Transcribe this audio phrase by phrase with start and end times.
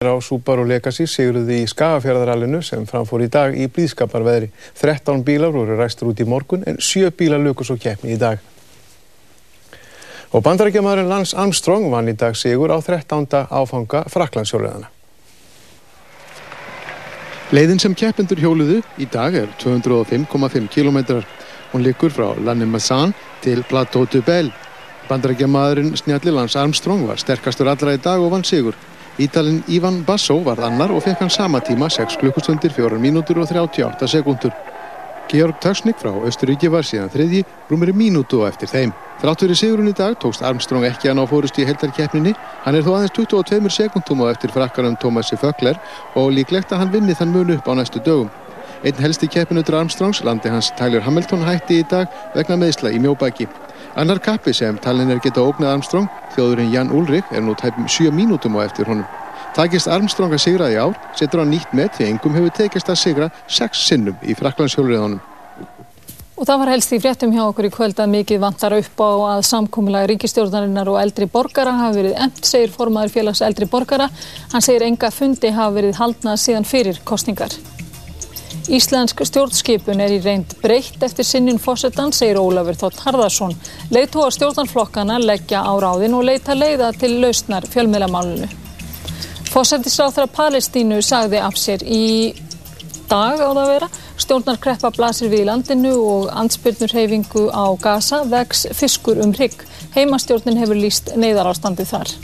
[0.00, 4.46] á Subaru Legacy sigurði í Skagafjörðarallinu sem framfór í dag í blíðskaparveðri.
[4.80, 8.38] 13 bílar voru ræstur út í morgun en 7 bílar lukus og keppni í dag.
[10.32, 13.44] Og bandarækjamaðurinn Lance Armstrong vann í dag sigur á 13.
[13.52, 14.88] áfanga Fraklandsjóliðana.
[17.52, 21.20] Leiðin sem keppendur hjóluðu í dag er 205,5 km.
[21.74, 23.12] Hún likur frá Lannemazan
[23.44, 24.56] til Plateau de Belle.
[25.12, 28.80] Bandarækjamaðurinn Snjalli Lance Armstrong var sterkastur allra í dag og vann sigur.
[29.20, 33.50] Ítalinn Ivan Basso var annar og fekk hann sama tíma 6 klukkustundir, 4 mínútur og
[33.50, 34.54] 38 sekundur.
[35.28, 38.94] Georg Taksnik frá Östuríki var síðan þriðji, rúmur mínútu og eftir þeim.
[39.20, 42.32] Þrátt fyrir sigurinn í dag tókst Armstrong ekki að ná fórust í heldarkeppninni.
[42.64, 45.76] Hann er þó aðeins 22 sekundum og eftir frakkarum Thomasi Föggler
[46.16, 48.32] og líklegt að hann vinni þann mun upp á næstu dögum.
[48.80, 53.50] Einn helsti keppinutur Armstrongs, landi hans Tyler Hamilton, hætti í dag vegna meðsla í mjóbæki.
[53.98, 58.12] Annar kappi sem talin er geta ógnað Armstrong, þjóðurinn Jan Ulrich, er nú tæpum 7
[58.14, 59.06] mínútum á eftir honum.
[59.56, 63.00] Takist Armstrong að sigra í ár, setur hann nýtt með því engum hefur tekist að
[63.00, 65.18] sigra 6 sinnum í Fraklandshjólriðanum.
[66.38, 69.10] Og það var helst í fréttum hjá okkur í kvöld að mikið vantar upp á
[69.34, 74.06] að samkominnlega ríkistjórnarinnar og eldri borgara hafi verið emt, segir formaður félags eldri borgara.
[74.54, 77.58] Hann segir enga fundi hafi verið haldnað síðan fyrir kostningar.
[78.70, 83.56] Íslensk stjórnskipun er í reynd breytt eftir sinnun fósettan, segir Ólafur Þótt Harðarsson.
[83.90, 88.46] Leitu á stjórnarflokkana leggja á ráðin og leita leiða til lausnar fjölmiðlamálunu.
[89.50, 92.30] Fósettisráþra Palestínu sagði af sér í
[93.10, 93.92] dag á það að vera.
[94.22, 99.66] Stjórnarkreppa blasir við í landinu og ansbyrnurhefingu á Gaza vex fiskur um hrygg.
[99.98, 102.14] Heimastjórnin hefur líst neyðarástandi þar.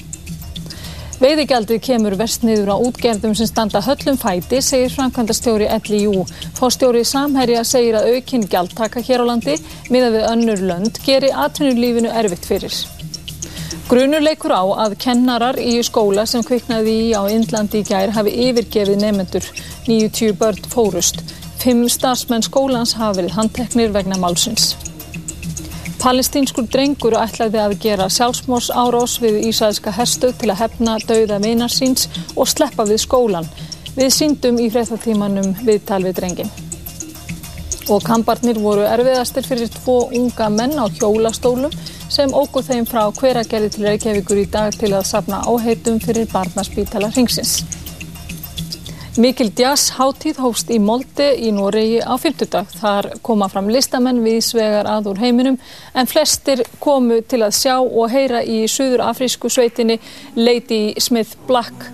[1.16, 6.26] Veiðigjaldið kemur verst niður á útgerðum sem standa höllum fæti, segir framkvæmdastjóri LIU.
[6.58, 9.54] Fórstjóri Samherja segir að aukinn gjaldtaka hér á landi,
[9.88, 12.76] miða við önnur lönd, geri atvinnulífinu erfitt fyrir.
[13.88, 18.36] Grunur leikur á að kennarar í skóla sem kviknaði í á Indlandi í gær hafi
[18.50, 19.48] yfirgefið nefnendur.
[19.88, 21.22] 90 börn fórust.
[21.62, 24.74] Fimm starfsmenn skólans hafi verið handteknir vegna málsins.
[26.06, 31.72] Palestínskur drengur ætlaði að gera sjálfsmórs árós við Ísæðska herstuð til að hefna dauða vinar
[31.74, 32.04] síns
[32.36, 33.48] og sleppa við skólan.
[33.96, 36.52] Við síndum í hreithatímanum viðtal við drengin.
[37.90, 41.74] Og kamparnir voru erfiðastir fyrir tvo unga menn á hjólastólum
[42.06, 47.10] sem óguð þeim frá hveragerði til Reykjavíkur í dag til að sapna áheitum fyrir barnaspítala
[47.16, 47.64] hringsins.
[49.16, 52.68] Mikil jazz hátíð hófst í Molde í Noregi á fymtudag.
[52.76, 55.56] Þar koma fram listamenn við svegar að úr heiminum
[55.96, 59.96] en flestir komu til að sjá og heyra í Suður Afrísku sveitinni
[60.36, 61.86] Lady Smith Black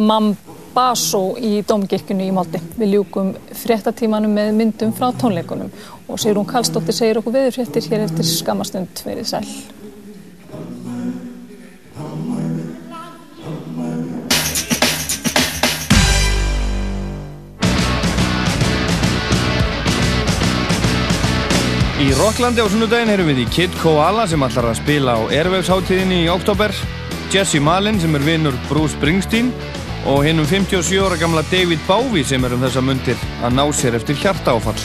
[0.00, 2.62] Mambaso í Dómgirkjunni í Molde.
[2.80, 5.68] Við ljúkum fréttatímanum með myndum frá tónleikunum
[6.08, 9.44] og Sigrun Karlsdóttir segir okkur veður fréttir hér eftir skamastund verið sæl.
[22.00, 26.22] Í Rocklandi á sunnudaginn erum við í Kid Koala sem ætlar að spila á Airwaves-háttíðinni
[26.24, 26.72] í oktober
[27.28, 29.50] Jesse Malin sem er vinnur Bruce Springsteen
[30.08, 33.62] og hinn um 57 ára gamla David Bowie sem er um þessa mundir að ná
[33.76, 34.80] sér eftir hjartaáfall.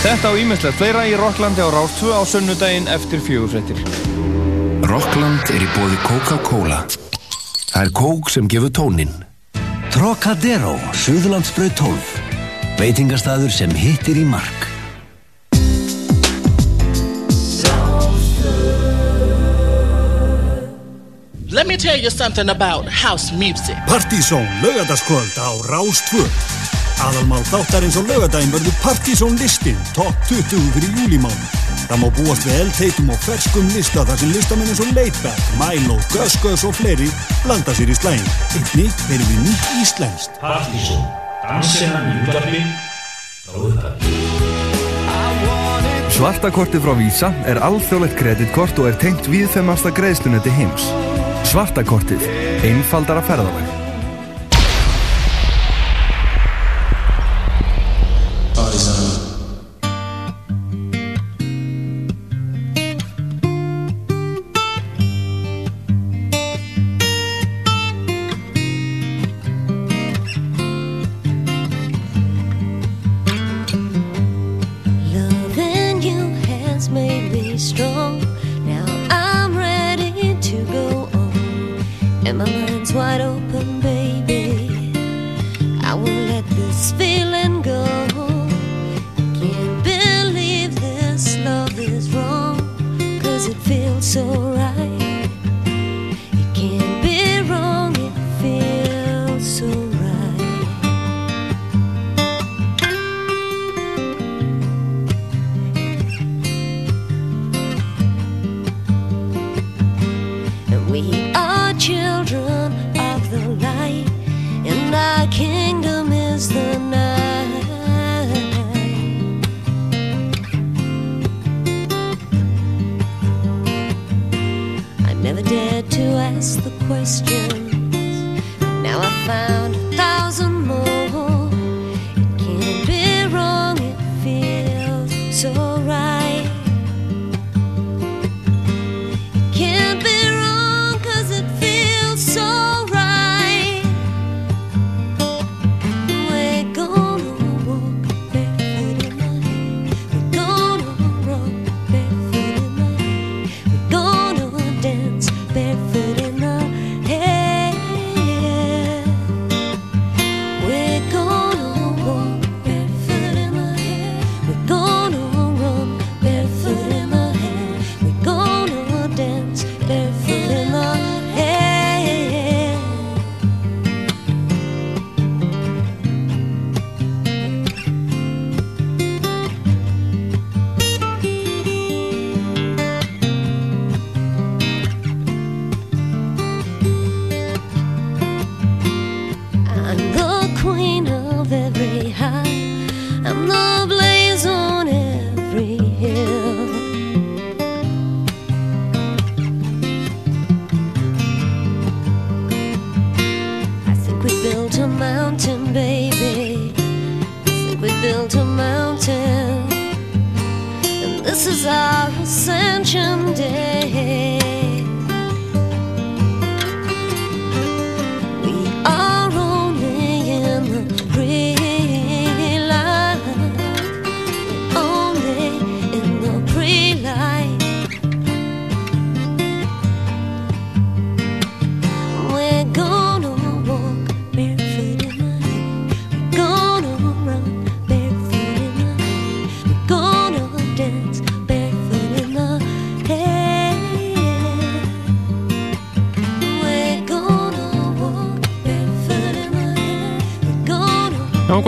[0.00, 3.84] Þetta á ímestlega fleira í Rocklandi á Rástfu á sunnudaginn eftir fjögurfrettir.
[4.88, 6.82] Rockland er í bóði Coca-Cola.
[7.68, 9.12] Það er kók sem gefur tónin.
[9.92, 12.20] Trocadero, Suðlandsbröð 12.
[12.80, 14.71] Veitingastæður sem hittir í mark.
[21.52, 23.76] Let me tell you something about house music.
[23.86, 26.24] Partizón lögadagskvöld á Rástvö.
[26.96, 31.44] Aðalmál þáttarins á lögadaginn verður Partizón listin, top 20 fyrir júlimánu.
[31.90, 36.00] Það má búast við eldheitum og ferskum lista þar sem listamenn eins og Laidback, Milo,
[36.08, 37.12] Gus og fleiri
[37.44, 38.32] blanda sér í slægin.
[38.56, 40.40] Einnig erum við nýtt íslenskt.
[40.40, 41.04] Partizón,
[41.44, 42.64] dansina mjúlarfi,
[43.52, 44.31] ráðupæri.
[46.22, 50.86] Svartakortið frá Visa er alþjóðlegt kreditkort og er tengt viðfemmasta greiðslunetti heims.
[51.50, 52.30] Svartakortið.
[52.62, 53.81] Einfaldara ferðalag.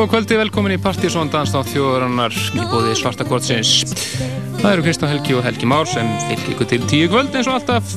[0.04, 3.70] Góð kvöldi, velkomin í Partíson Danstátt þjóðarannar í bóði Svartakortsins.
[4.58, 7.56] Það eru Kristján Helgi og Helgi Már sem fylgir ykkur til tíu kvöld eins og
[7.56, 7.94] alltaf.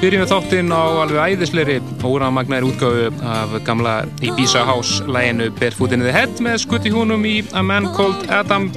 [0.00, 3.94] Byrjum við þáttinn á alveg æðisleiri óramagnaðir útgáfu af gamla
[4.24, 8.70] Ibiza House læginu Barefoot in the Head með skutti húnum í A Man Called Adam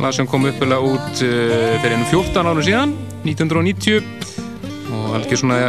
[0.00, 2.96] lag sem kom uppulega út uh, fyrir ennum 14 árum síðan
[3.26, 4.00] 1990
[4.88, 5.66] og alveg svona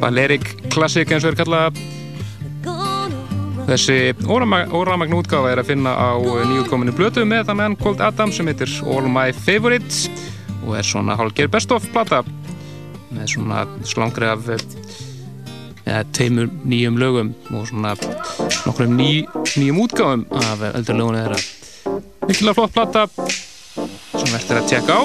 [0.00, 1.83] Balearic Classic eins og er kallað
[3.64, 8.48] Þessi óramagn útgáfa er að finna á nýjúkominu blötu með það menn Cold Adam sem
[8.50, 10.04] heitir All My Favorites
[10.64, 12.20] og er svona hálfgerð best of plata
[13.14, 14.50] með svona slangri af
[15.84, 17.94] ja, teimur nýjum lögum og svona
[18.66, 19.24] nokkrum ný,
[19.56, 21.40] nýjum útgáfum af öldur lögunni þeirra.
[22.28, 25.02] Mikkilega flott plata sem verður að tjekka á.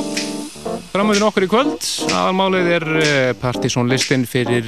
[0.89, 2.87] Framöðin okkur í kvöld, aðalmálið er
[3.39, 4.65] partysón listin fyrir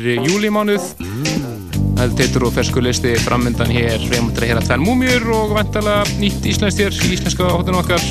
[2.01, 3.99] júlimánuð Eldteitur og fersku listi framöndan hér.
[4.09, 8.01] Reymundur að hera tvær múmjur og vantala nýtt íslenskt hér í íslenska hóttunum okkar.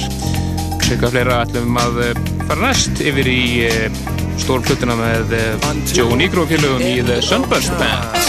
[0.85, 3.43] Sveika fleira ætlum að eh, fara næst yfir í
[4.39, 8.20] stórflutuna með eh, Joe Nigro félögum í The Sunburst Band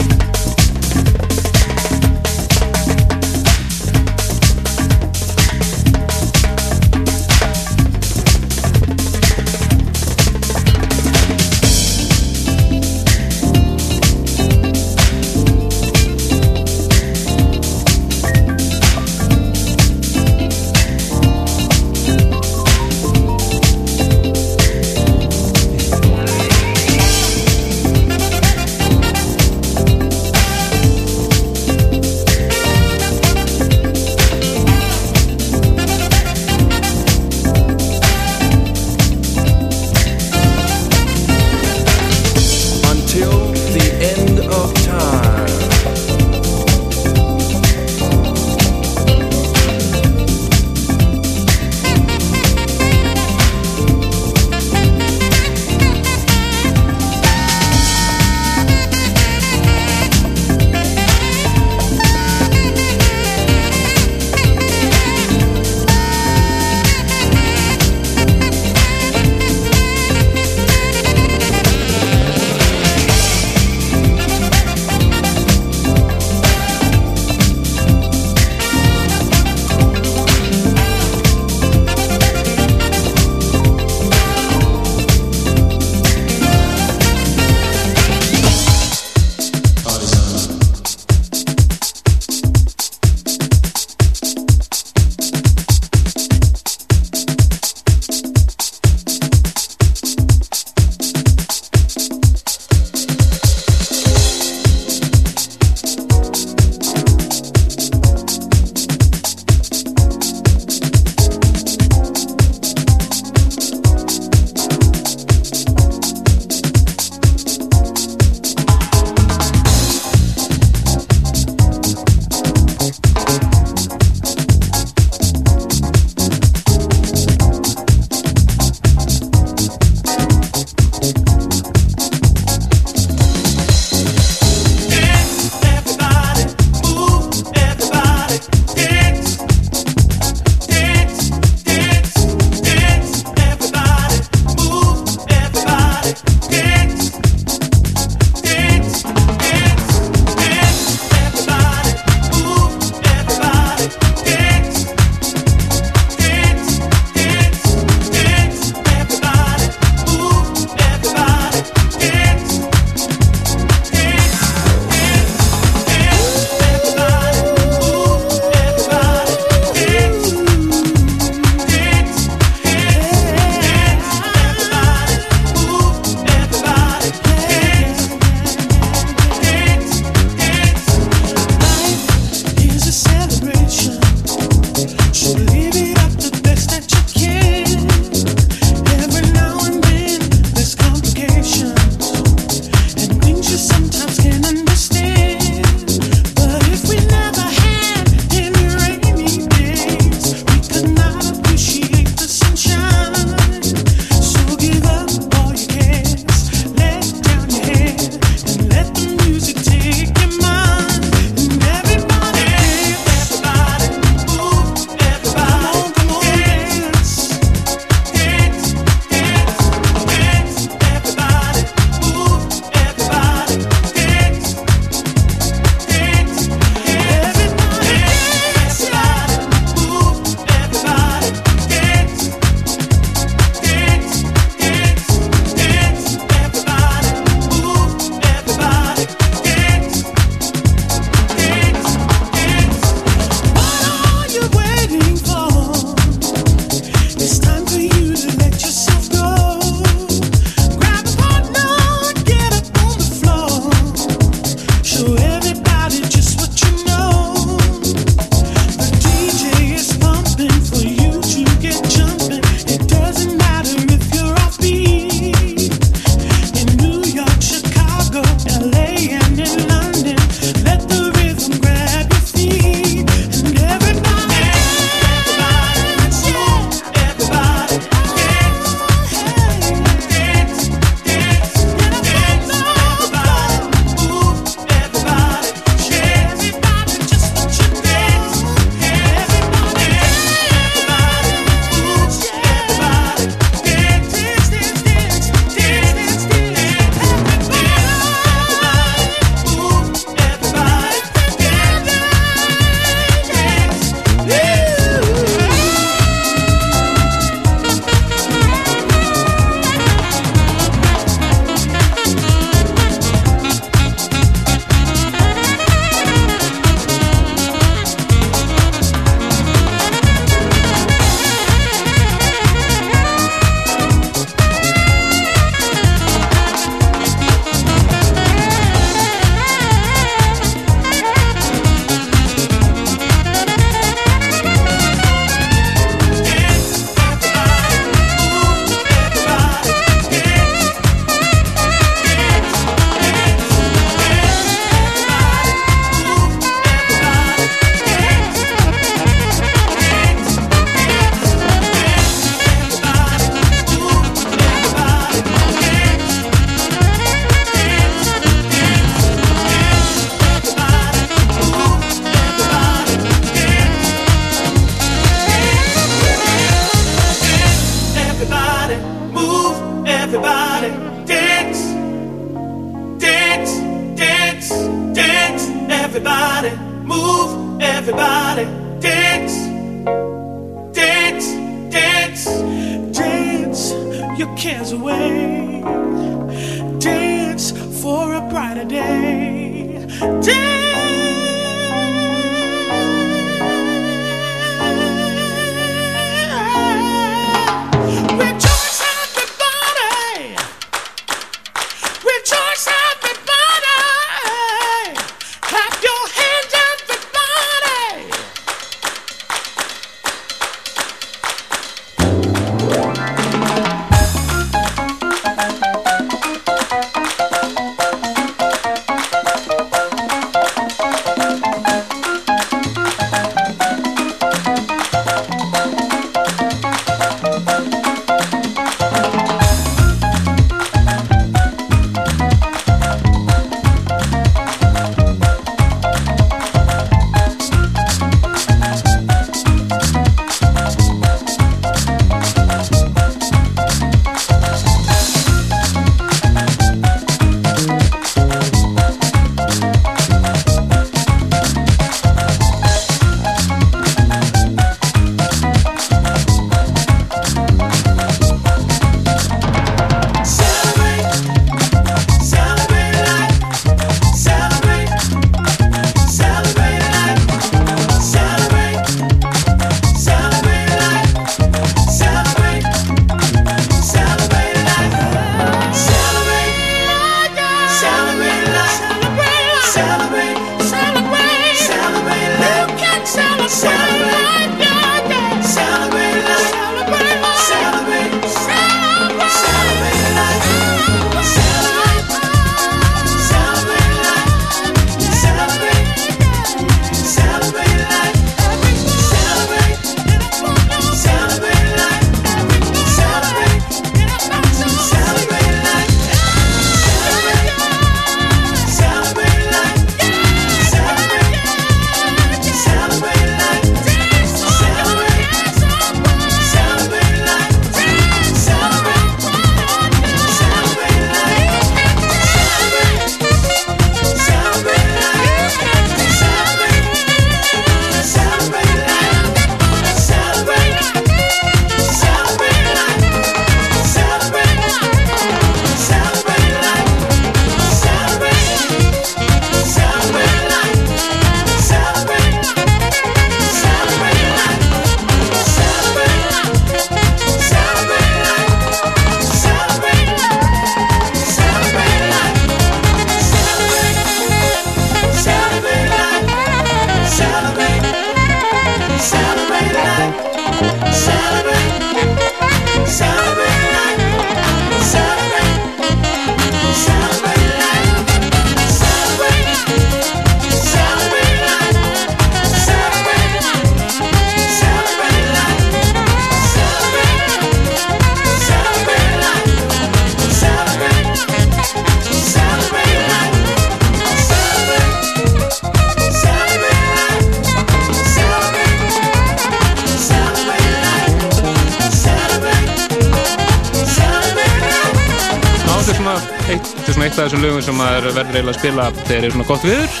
[599.08, 600.00] þegar er svona gott viður.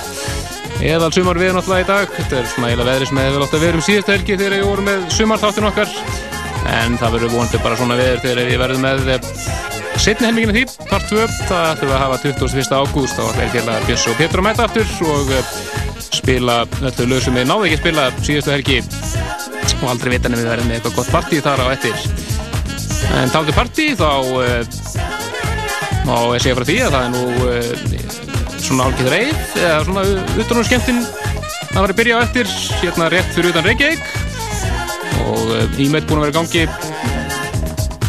[0.84, 2.14] Eða sumar viður náttúrulega í dag.
[2.18, 4.66] Þetta er svona eiginlega veðri sem hefur vel að vera um síðustu helgi þegar ég
[4.68, 5.94] voru með sumarþáttin okkar.
[6.74, 9.08] En það verður vonandi bara svona viður þegar ég verður með
[10.04, 12.74] setni helminginu því, part 2 það ætlum við að hafa 21.
[12.80, 13.16] ágúst.
[13.16, 15.52] Þá ætlum við til að Björns og Pétur að mæta aftur og eh,
[16.04, 16.56] spila
[16.90, 18.80] öllu lög sem við náðum ekki að spila síðustu helgi.
[19.80, 22.08] Og aldrei vita nefnir við verðum með eitthvað gott partí þar á eftir.
[23.20, 24.10] En taldu partí þá
[24.44, 24.62] eh,
[26.04, 28.03] má ég segja frá því að það er nú
[28.64, 30.02] svona álgið reið eða svona
[30.40, 34.04] utanum skemmtin að vera að byrja á eftir hérna rétt fyrir utan Reykjavík.
[35.24, 36.64] Og uh, e-mail búin að vera gangi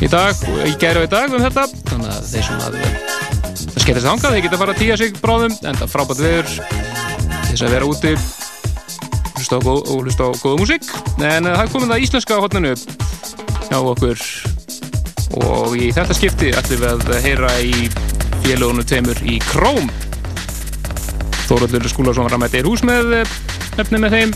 [0.05, 1.65] í dag og í gæri á í dag um þetta.
[1.89, 4.97] Þannig að þeir svona að það skemmtir sig hangað, þeir geta að fara að tíja
[5.01, 5.57] sig bráðum.
[5.61, 6.49] En það er frábært veður
[7.49, 8.15] þess að vera úti.
[9.35, 10.89] Hlusta góð, og hlusta á góða músík.
[11.19, 12.73] En uh, það komin það íslenska hotninu
[13.67, 14.25] hjá okkur.
[15.41, 17.87] Og í þetta skipti ætlum við að heyra í
[18.45, 19.89] félagunum tveimur í Króm
[21.45, 23.33] Þóraldur Skúlarsson ramætti er hús með eh,
[23.77, 24.35] nefnum með þeim.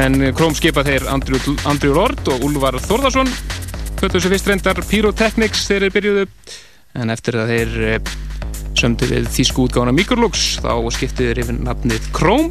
[0.00, 3.30] En króm skipa þeir Andrjú Lord og Úlvar Þórðarsson
[4.00, 6.26] 2001 reyndar Pyrotechnics þeir er byrjuðu.
[6.98, 8.12] En eftir það þeir eh,
[8.78, 12.48] sömdu við Þísku útgáðan af Mikrolux þá skiptu þeir yfir nafnið Króm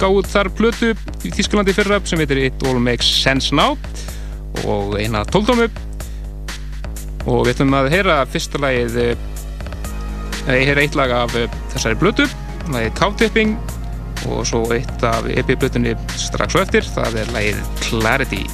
[0.00, 0.92] gáð þar plötu
[1.24, 3.78] í Þísklandi fyrra sem heitir It All Makes Sense Now
[4.66, 5.68] og eina tóltómu
[7.28, 9.26] og við ætlum að heyra fyrsta lagið eh,
[10.46, 11.36] eða ég heyra eitt lag af
[11.72, 12.28] þessari plötu.
[12.60, 13.54] Hérna lagið Cow-Tipping
[14.28, 18.44] og svo eitt af epi-blutunni strax og eftir, það er lagið Clarity.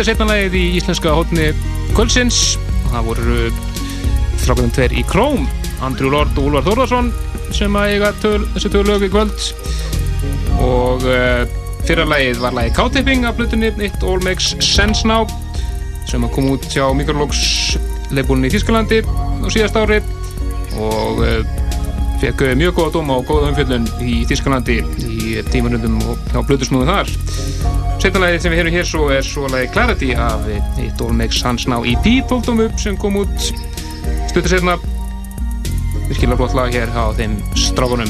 [0.00, 1.46] Þetta er setna lagið í íslenska hótni
[1.92, 2.36] Kvölsins
[2.88, 3.34] það voru
[4.40, 5.42] strákunum tveir í Króm
[5.84, 7.10] Andrew Lord og Úlfar Þórðarsson
[7.52, 9.44] sem að eiga töl, þessi tvö lög í kvöld.
[10.64, 11.44] Og uh,
[11.84, 15.28] fyrra lagið var lagið K-Tipping af blutunni It All Makes Sense Now
[16.08, 17.44] sem að kom út hjá Mikrologs
[18.08, 20.00] leifbúlinni í Þískalandi á síðast ári.
[20.80, 21.42] Og uh,
[22.24, 24.80] fekk uh, mjög góða dóma og góða umfjöllun í Þískalandi
[25.12, 27.18] í tímanundum og hjá blutusnúðum þar
[28.00, 30.46] Settanlægið sem við heyrum hér svo er svo lagið Clarity af
[30.80, 33.34] It All Makes Sense Now EP 12 upp sem kom út
[34.30, 34.78] stuttur setna
[36.08, 38.08] virkilega flott lag hér á þeim strákunum.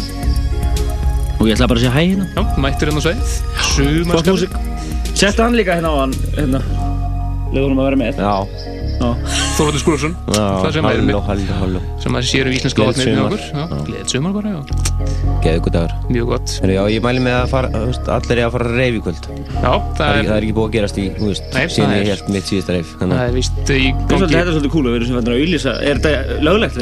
[1.41, 2.29] Og ég ætla bara að segja hæ hérna.
[2.37, 3.35] Já, mættur hérna á sveið
[3.73, 4.55] Sumar Flott músík.
[5.11, 6.63] Setta hann líka hérna á hann, hérna.
[7.51, 8.23] Leður honum að vera með.
[8.23, 8.37] Já.
[9.57, 13.45] Þorvaldur Skúlarsson Já, það sem er að sér um íslenska vatnið með okkur.
[13.51, 14.90] Já, Gleðið sumar bara, já
[15.41, 15.93] Geðu ykkur dagur.
[16.13, 16.51] Mjög gott.
[16.61, 18.99] Heru, já, ég mæli með að fara, þú veist, allir er að fara að reyfi
[18.99, 19.29] í kvöld.
[19.31, 20.19] Já, það er...
[20.21, 22.11] er- Það er ekki búið að gerast í, þú veist, Nei, síðan það ég er-
[22.11, 22.91] held mitt síðasta reyf.
[23.01, 25.17] Það er víst í Þetta er gangi svolítið, þetta er svolítið cool að erum sem
[25.17, 25.73] fannir að auðlýsa.
[25.81, 26.11] Er þetta
[26.45, 26.77] löglegt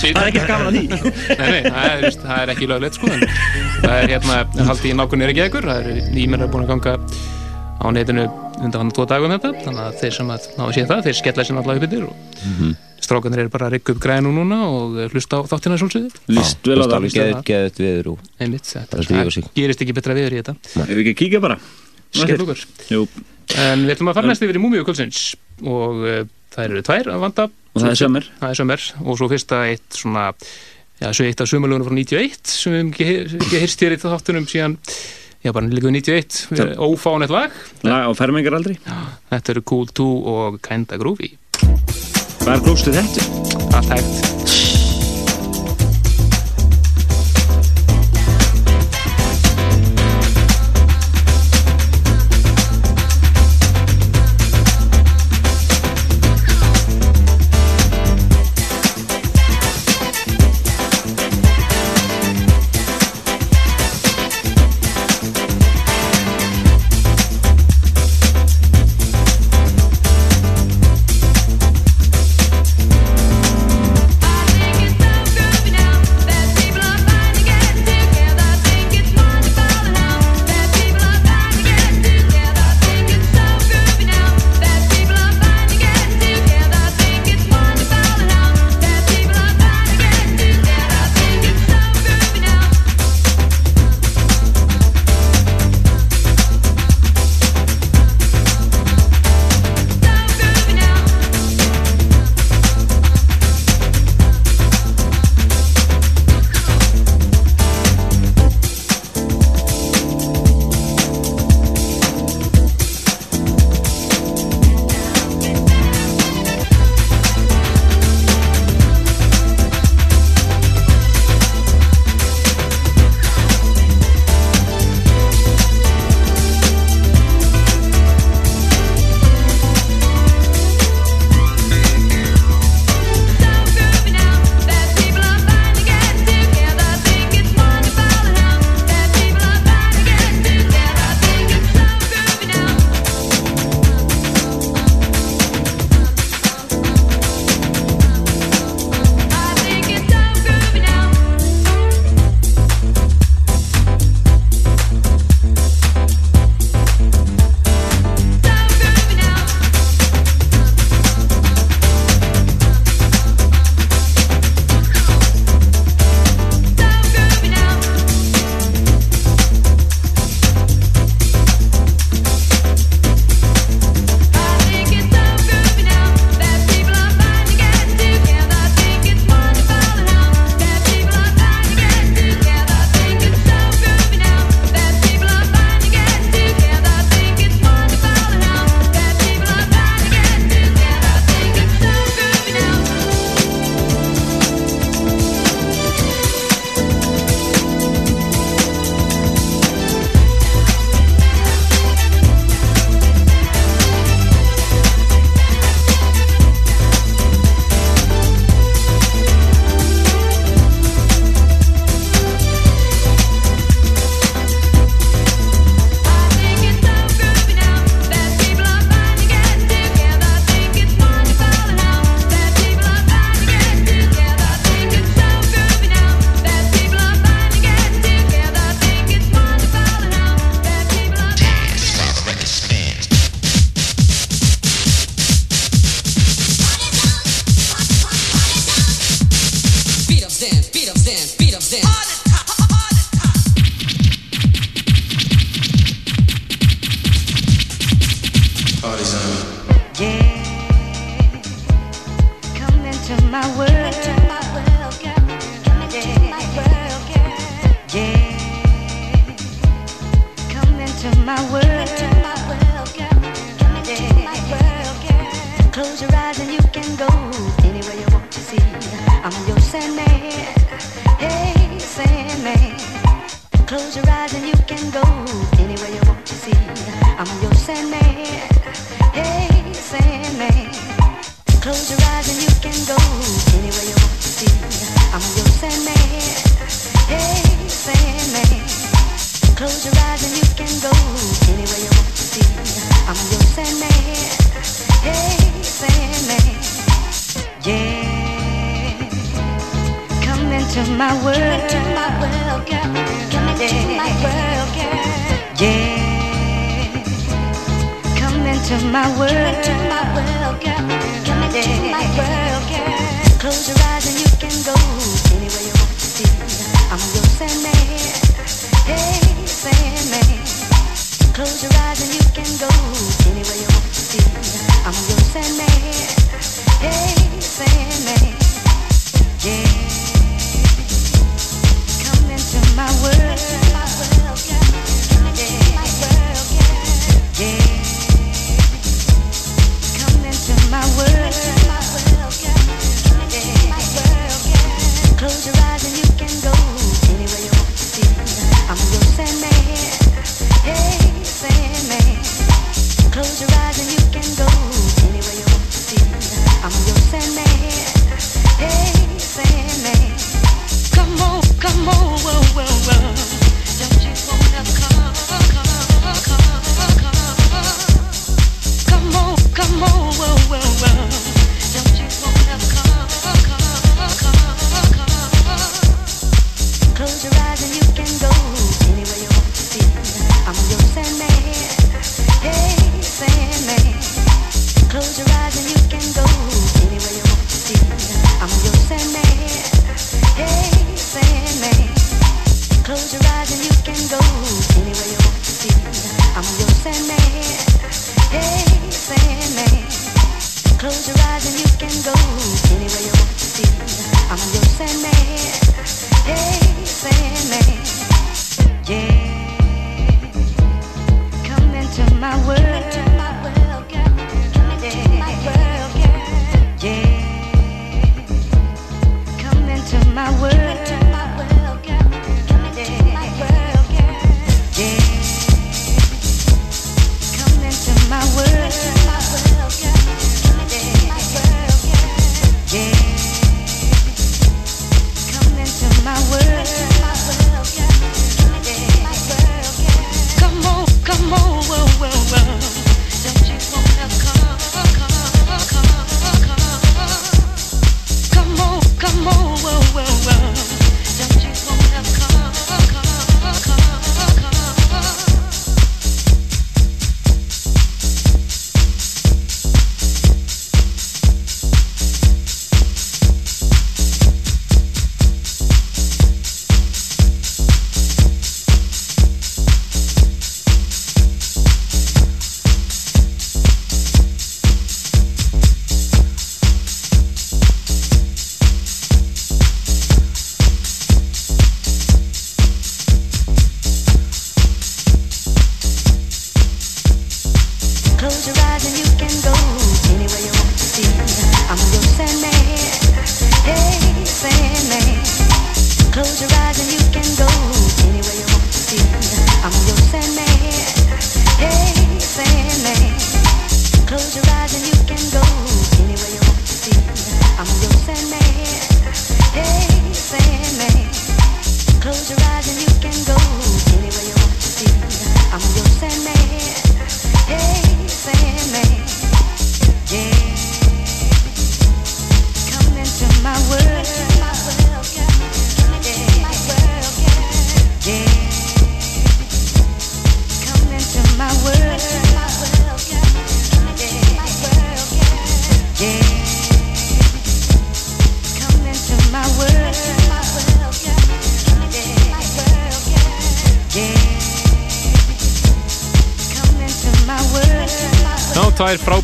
[0.00, 0.84] síðan Það er ekkert gaman að því.
[0.90, 3.24] Nei, nei, það er, víst- það er ekki löglegt sko en
[3.84, 4.38] það er hérna
[4.70, 6.96] haldið í nákvæmni er ekki ekkur það eru ímennar búin að ganga
[7.80, 8.24] á netinu
[8.60, 11.16] undan hann tvo dagum þetta þannig að þeir sem að ná að sé það, þeir
[11.20, 12.74] skella sér náttúrulega upp yfir og Mhm.
[13.04, 16.66] Strákanir eru bara að rikka upp grænu núna og eh, hlusta á þáttina svolsöðu List
[16.68, 19.04] vel á það, geðut, það.
[19.10, 19.48] viður og sig.
[19.56, 21.56] gerist ekki betra viður í þetta Ef við ekki að kíkja bara.
[22.10, 22.64] Skell okkur.
[23.60, 25.22] En við ætlum að fara næst yfir í Múmiu kvöldsins
[25.66, 26.20] og uh,
[26.54, 28.28] það eru tvær að vanda Og það er sömmer.
[28.40, 30.26] Það er sömmer og svo fyrsta eitt svona
[31.00, 34.48] já, svo eitt af sömurlugunum frá 91 sem við hefum ekki, hýrst hér í þáttunum
[34.50, 34.76] síðan
[35.44, 37.54] já, bara líka við 91 við ófánett lag
[37.86, 38.76] Lag á fermingar aldrei.
[39.30, 41.36] Þetta eru Cool 2 og Kinda Groovy
[42.40, 43.26] Hvað er glóstu þetta?
[43.76, 44.69] Allt hægt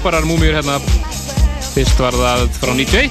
[0.07, 0.79] frábærar múmiur hérna.
[1.75, 3.11] Fyrst var það frá 91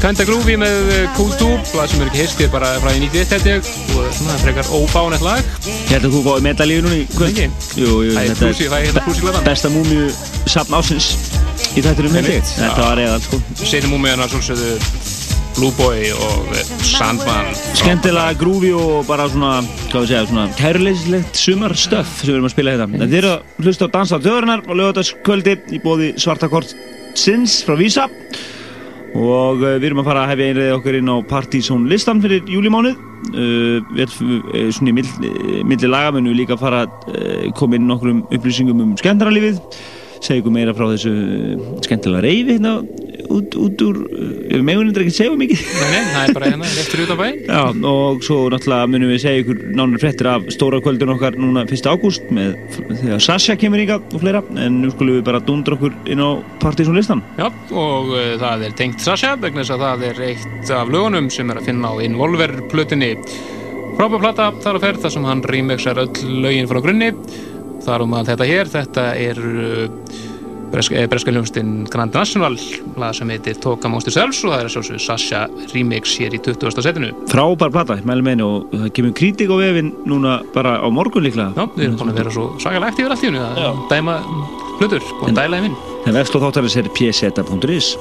[0.00, 2.94] Kanda Groovy með eh, Cool Tube hlað sem er ekki heist, þetta er bara frá
[2.96, 5.52] 91 þetta og svona það frekar óbánett lag.
[5.90, 7.84] Hérna þú fáið medalíu núni Kvæði ekki,
[8.72, 10.08] það er hérna besta múmiu
[10.48, 11.12] safn ásins
[11.76, 13.42] í þætturum hérna Þetta var reyðan sko.
[13.62, 14.72] Seinum múmiðan var svolsögðu
[15.58, 17.52] Blue Boy og eh, Sandman.
[17.76, 19.60] Skemmtilega Groovy og bara svona
[19.92, 22.86] hvað við segja, svona kærleislegt sumarstöf sem við erum að spila hérna.
[22.96, 23.10] Yes.
[23.10, 26.72] Þið eru að hlusta á Dansa á þjóðurnar og lögataskvöldi í bóði svartakort
[27.18, 28.06] Sins frá Vísa
[29.12, 33.08] og við erum að fara að hefja einrið okkur inn á Partizón listan fyrir júlimánuð.
[33.22, 36.64] Uh, eh, við erum uh, svona í milli, eh, milli laga, við erum líka að
[36.64, 39.60] fara að uh, koma inn okkur um upplýsingum um skemmtaralífið
[40.22, 41.12] segja ykkur meira frá þessu
[41.84, 42.78] skemmtilega reyfi hérna
[43.32, 43.98] út, út úr
[44.52, 47.18] við megunum þetta ekki segja mikið Nei, nei, það er bara hérna, fyrir út á
[47.20, 47.38] bæinn.
[47.46, 47.62] Já,
[47.92, 51.88] og svo náttúrulega munum við segja ykkur nánar fréttir af stóra kvöldun okkar núna 1.
[51.92, 52.56] ágúst með
[52.90, 56.30] þegar Sasha kemur hingað og fleira en nú skulum við bara dundra okkur inn á
[56.62, 60.74] Partizón listan Já, og uh, það er tengt Sasha vegna þess að það er eitt
[60.76, 63.14] af lögunum sem er að finna á Involver-plötunni.
[63.98, 67.12] Frábær plata þar að ferð þar sem hann remixar öll lögin frá grunni.
[67.82, 70.22] Þar um að þetta hér, þetta er uh,
[70.72, 72.56] breska, eh, breska hljómsdinn Grand National,
[72.96, 75.42] lag sem heitir Toka Monster Selves og það er sjálfsög Sasha
[75.74, 76.82] remix hér í 20.
[76.82, 77.12] setinu.
[77.30, 80.88] Frábær plata, ég mælu með henni og það kemur kritik á vefinn núna bara á
[80.90, 83.82] morgun líklega Já, við erum búin að vera svo sagalega aktífur allt í hennu að
[83.92, 84.18] dæma
[84.80, 85.76] hlutur, að dæla þeim inn.
[86.06, 87.96] En vefslóð þáttarins er pseta.is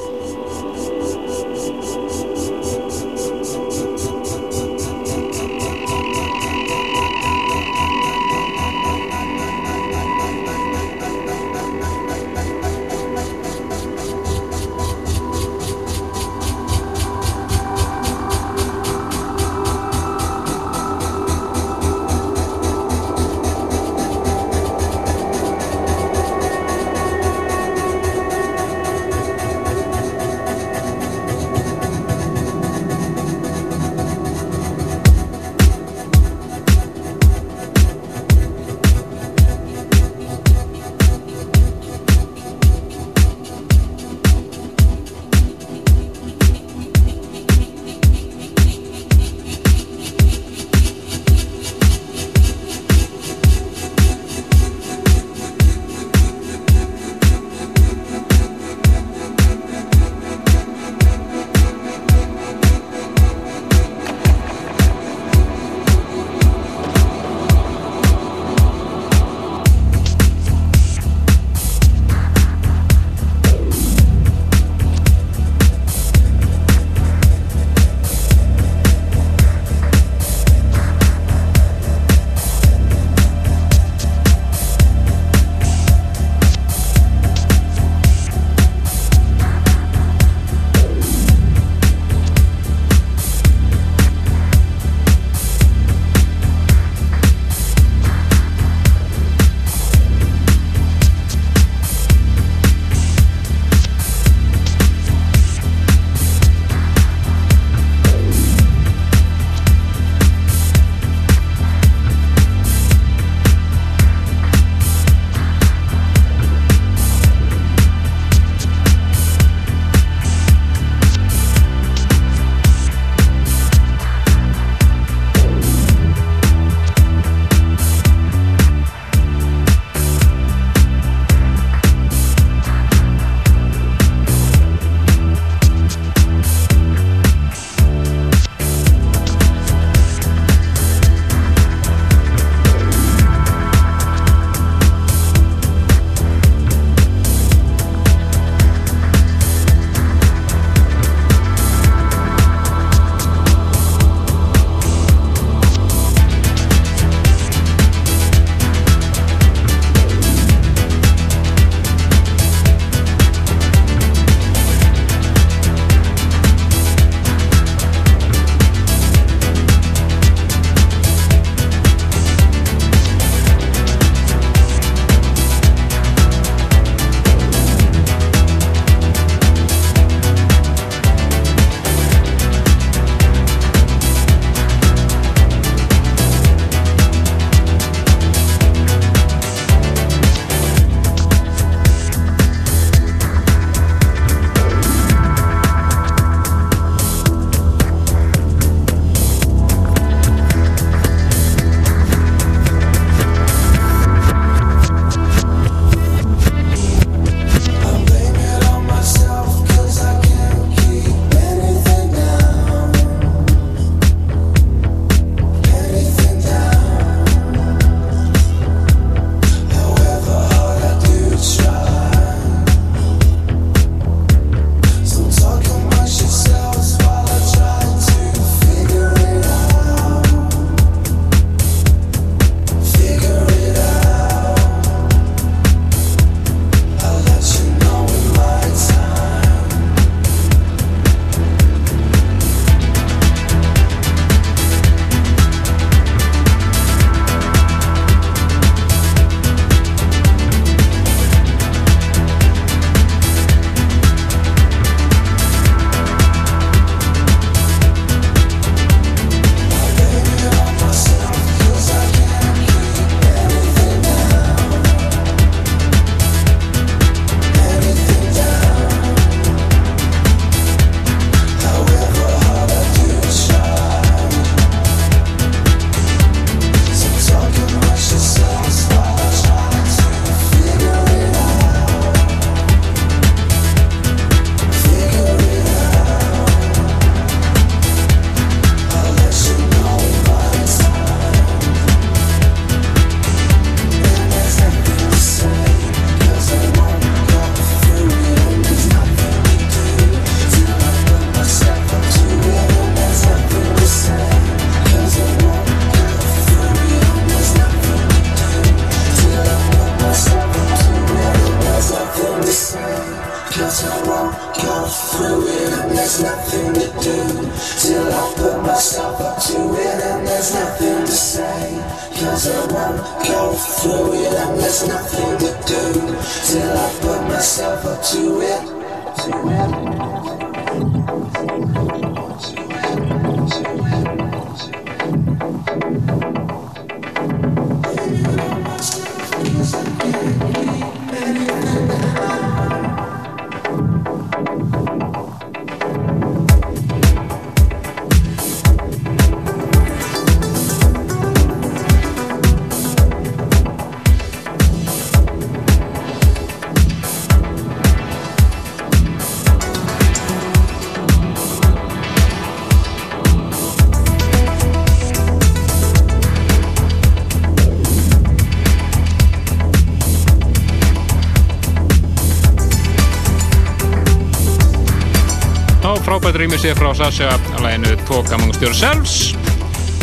[376.41, 379.35] Á frábært rými sér frá Sasha að læginu Talk Among Yourselves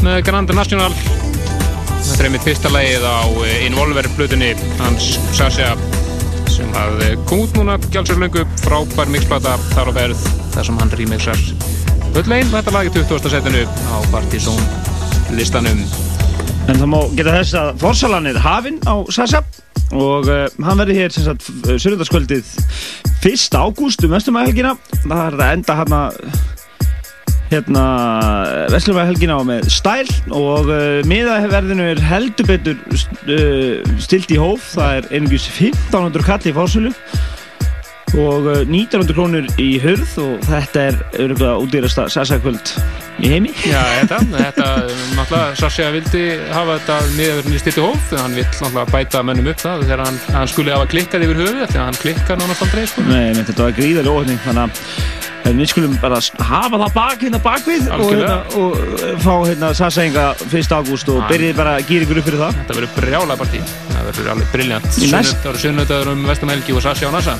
[0.06, 0.92] með Grand National.
[0.94, 5.72] Þetta er mitt fyrsta lægið á eh, Involver blutunni hans Sasha
[6.46, 8.46] sem að eh, út núna gjálsur löngu.
[8.62, 10.22] Frábær mixplata þar á verð
[10.54, 11.42] þar sem hann remixar
[12.14, 13.30] öll legin þetta lag í 20.
[13.34, 14.62] setinu á Partizón
[15.34, 15.82] listanum
[16.70, 19.42] En það má geta þess að Forsalan er hafinn á Sasa
[19.94, 22.52] og uh, hann verður hér sem sagt sörjöndaskvöldið
[23.24, 23.48] 1.
[23.56, 26.00] ágúst um vestumæðhelgina það er að enda hérna
[27.48, 27.84] hérna
[28.74, 35.00] vestumæðhelgina á með stæl og uh, miðaverðinu er heldur betur uh, stilt í hóf það
[35.00, 36.92] er einungis 1500 kall í fórsölu
[38.14, 42.72] og uh, 1900 krónur í hurð og þetta er auðvitað útýrasta Sasa-kvöld
[43.18, 44.66] í heimi Já, þetta, þetta,
[45.18, 46.98] náttúrulega, Sasha vildi hafa þetta
[47.58, 50.76] stilt í hóf en hann vill náttúrulega bæta mönnum upp það þegar hann, hann skulle
[50.76, 53.06] hafa klikkað yfir höfuð þegar hann klikkar nánast aldrei, sko.
[53.08, 56.18] Nei, þetta var gríðarlega óhefning þannig að en við skulum bara
[56.48, 60.72] hafa það bak hérna bakvið og, hérna, og uh, fá hérna Sasa-enga 1.
[60.78, 61.28] ágúst og Já.
[61.32, 63.62] byrjið bara að gýra ykkur upp fyrir það Þetta verður brjála partí,
[63.92, 64.88] það verður alveg briljant.
[64.98, 67.38] Í næst- Það verður sunnudöður um Vestamhelgi og Sasha og Nasa.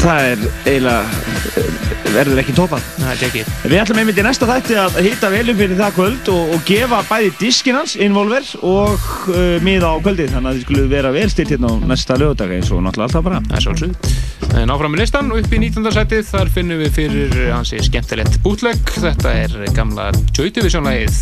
[0.00, 3.42] Það er eiginlega uh, verður ekki topað Það er ekki.
[3.70, 6.64] Við ætlum einmitt í næsta þætti að hýtta vel upp fyrir það kvöld og, og
[6.68, 11.12] gefa bæði diskin hans, Involver og uh, miða á kvöldið þannig að þið skulle vera
[11.14, 14.18] vel stilt hérna á næsta lögadag eins og náttúrulega alltaf bara Það er svolítið.
[14.60, 15.84] En áfram með listan og upp í 19.
[15.94, 17.09] sætið þar finnum við fyrir
[17.50, 18.92] hansi skemmtilegt bútlegg.
[19.02, 21.20] Þetta er gamla Joy Division-lægið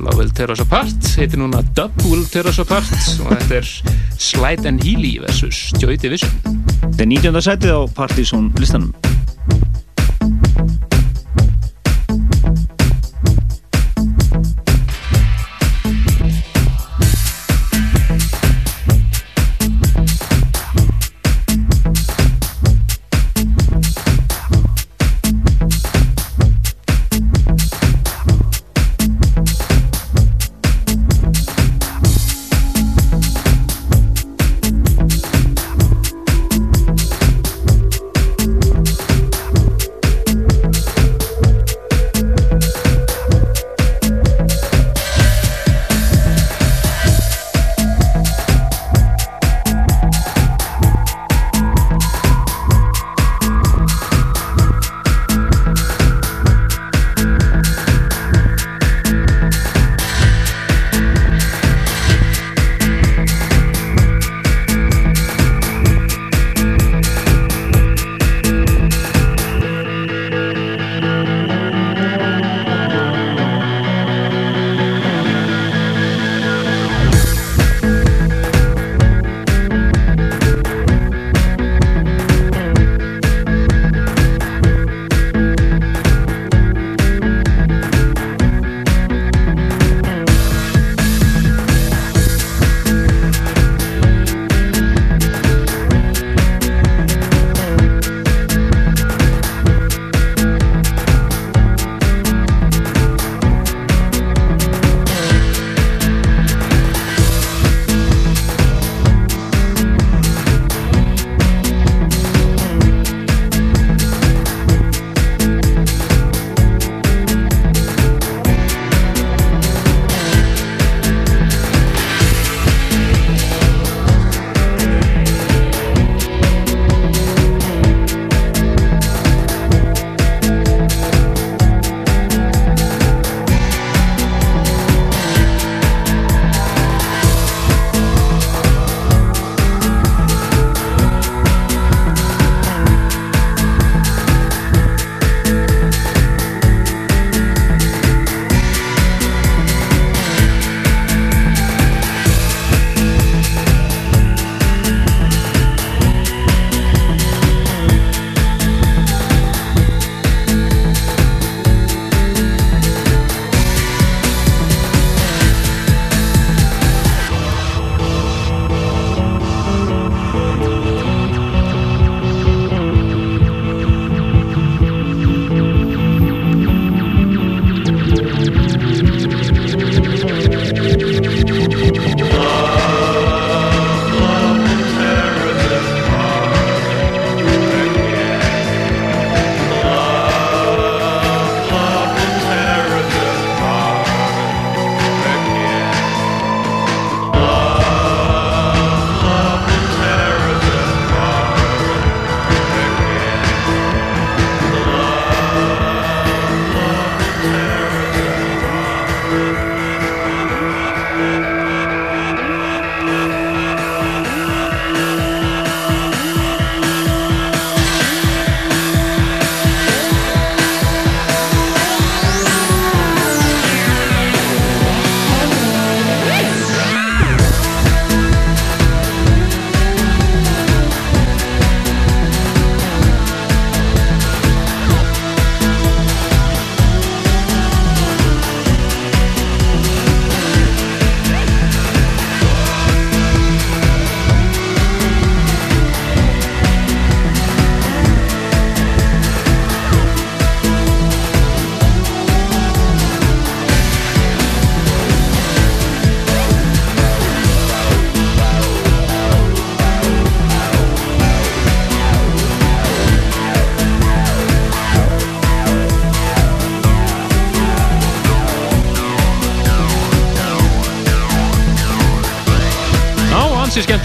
[0.00, 2.90] Love Will Tear Us Apart, heitir núna Dub Will Tear Us Apart
[3.24, 3.70] og þetta er
[4.16, 6.32] Slide and Healy versus Joy Division.
[6.86, 7.40] Þetta er 19.
[7.50, 8.94] sætið á Partizón listanum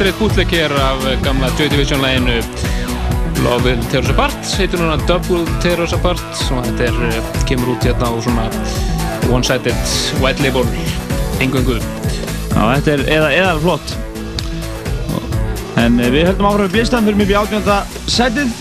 [0.06, 2.34] skemmtilegt bútleik hér af gamla Joy Division læginu
[3.44, 6.22] Love Will Tear Us Apart heitir núna Double Tear Us Apart
[6.54, 8.46] og þetta er, eh, kemur út hérna á svona
[9.34, 9.74] one-sided
[10.22, 10.62] white label
[11.42, 11.80] engöngu
[12.54, 13.96] Já, þetta er eða, eða flott.
[15.82, 18.54] En eh, við höldum áfram við bílistan fyrir mig í átjönda setið.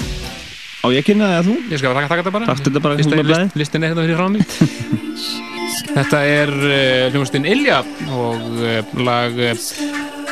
[0.80, 1.56] Á ég kynna það eða þú?
[1.70, 4.16] Ég skal taka, taka þetta bara Takk þetta bara, Lista, list, listin er hérna fyrir
[4.16, 4.46] frá mig
[5.94, 7.82] Þetta er uh, hljómsveitin Ilja
[8.16, 9.52] og uh, lag uh,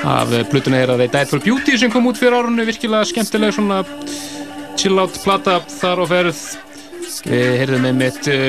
[0.09, 3.55] af plutuna er að They Died for Beauty sem kom út fyrir árunni virkilega skemmtileg
[3.55, 3.83] svona
[4.79, 6.43] chill out plata þar á ferð.
[7.29, 8.47] Við heyrðum með mitt uh,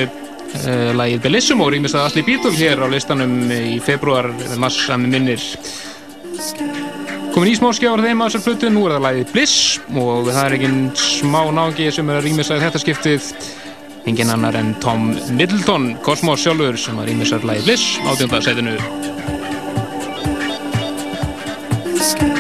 [0.64, 4.32] uh, lagið Bellissimo rýmist að Asli Beatle hér á listanum í februar
[4.62, 5.48] mars að með minnir.
[7.34, 10.44] Komin í smá skjáður þeim á þessar plötu, nú er það lagið Bliss og það
[10.44, 13.32] er engin smá nági sem er að rýmisa þetta skiptið.
[14.10, 18.78] Engin annar en Tom Middleton Cosmos sjálfur sem að rýmisa lagið Bliss átjönda setinu
[22.04, 22.33] sky.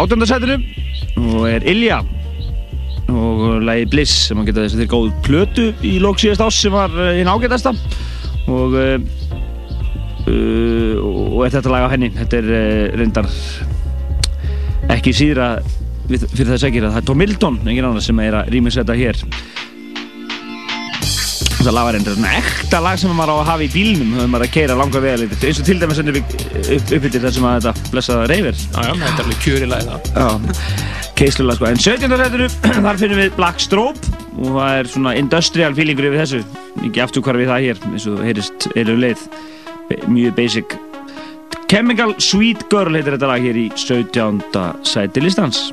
[0.00, 0.56] Átöndarsætinu
[1.20, 2.00] og er Ilja
[3.10, 6.60] og lagi Bliss sem að geta þess að þeir góð plötu í lók síðast ás
[6.62, 7.74] sem var eh, hinn ágætasta.
[8.50, 8.96] Og uh,
[10.30, 12.10] og er þetta lag á henni?
[12.14, 13.28] Þetta er uh, reyndar
[14.94, 15.48] ekki síðra
[16.10, 17.00] við, fyrir þess að það.
[17.00, 19.16] Er Tom Milton engin annar sem er að rýmisetta hér.
[21.60, 24.30] Þetta lag var reyndar svona ekta lag sem maður á að hafa í bílnum þegar
[24.32, 26.24] maður er að keira langa vega eins og til dæmis ennum við
[26.78, 30.10] uppbyttir þar sem að þetta blessaða reyfir Já, já, þetta er alveg kjörilega það.
[30.14, 31.68] Já, keislulega sko.
[31.70, 32.18] En 17.
[32.22, 32.50] setinu,
[32.86, 36.42] þar finnum við Black Strobe og það er svona industrial feelingur yfir þessu.
[36.86, 39.26] Ekki aftur við það hér, eins og það heyrist eru leið.
[40.06, 40.78] Mjög basic.
[41.70, 44.42] Chemical Sweet Girl heitir þetta lag hér í 17.
[44.86, 45.68] sæti listans.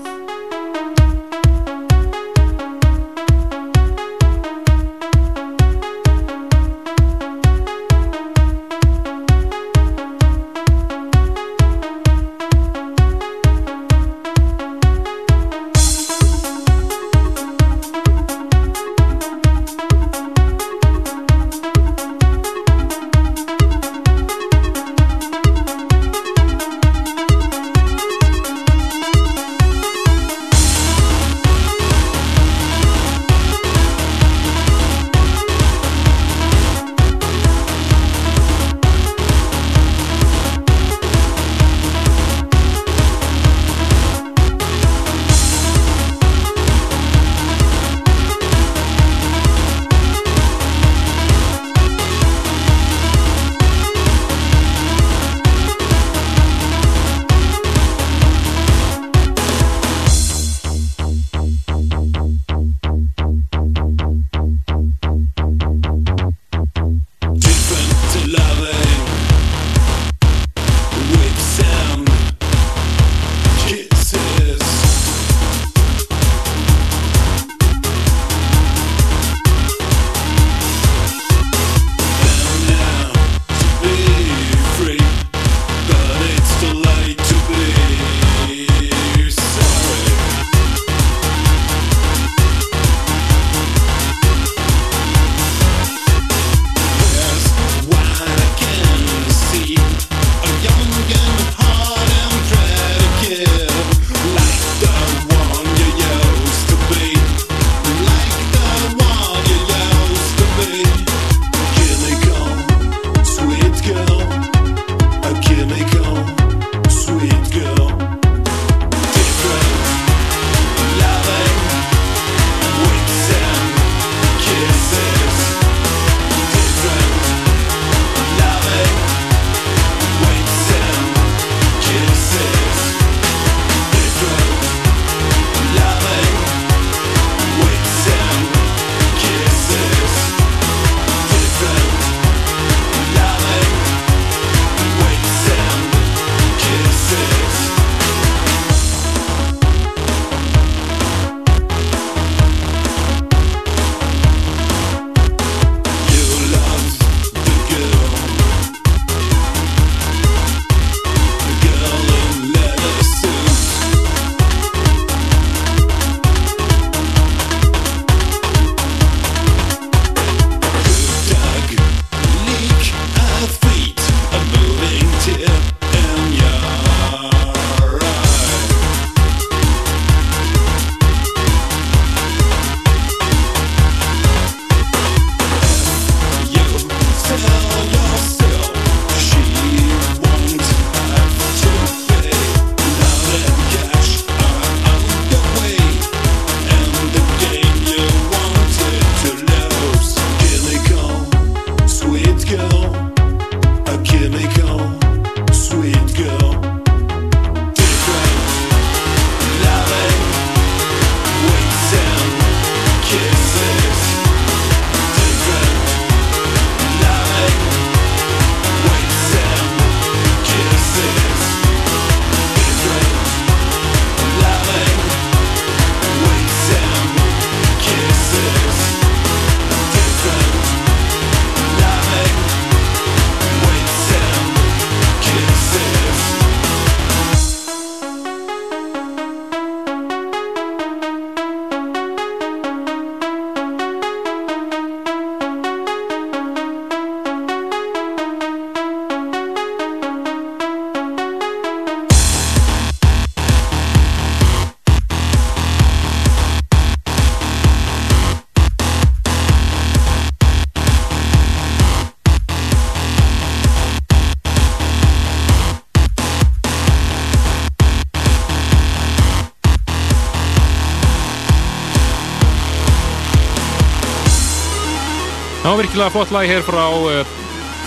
[275.98, 277.30] Virkilega flott lag hér frá uh,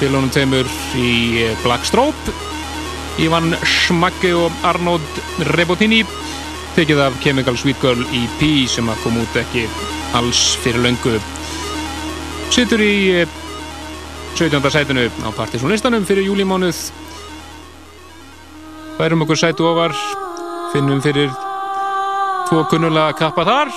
[0.01, 0.66] félagunum tveimur
[0.99, 1.11] í
[1.45, 2.32] uh, Black Strobe
[3.23, 5.20] Ivan Smagge og Arnold
[5.55, 6.01] Rebotini
[6.74, 9.62] tekið af Chemical Sweet Girl EP sem að kom út ekki
[10.19, 11.15] alls fyrir löngu.
[12.51, 13.39] Sittur í uh,
[14.35, 14.59] 17.
[14.59, 16.82] sætinu á partysónlistanum fyrir júlímánuð.
[18.99, 19.95] Færum okkur sætu ofar
[20.74, 21.31] finnum fyrir
[22.51, 23.74] tvo kunnulega kappa þar.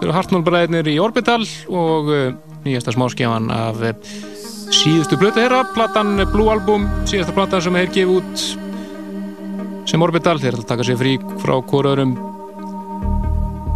[0.00, 2.16] Þeir eru Hartnólbræðinir í Orbital og
[2.64, 3.94] nýjasta smáskjafan af uh,
[4.70, 8.44] síðustu blötu þeirra, platan Blue Album, síðasta platan sem er gefið út
[9.90, 12.14] sem Orbital, þeir ætla að taka sér frí frá hvoraðurum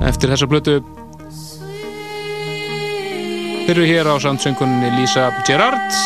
[0.06, 0.78] eftir þessa blötu
[3.64, 5.96] Þeir eru hér á samtsöngunni Lisa Gerard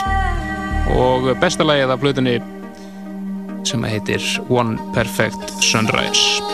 [0.94, 2.36] og besta lagið af blötunni
[3.66, 6.47] sem heitir One Perfect Sunrise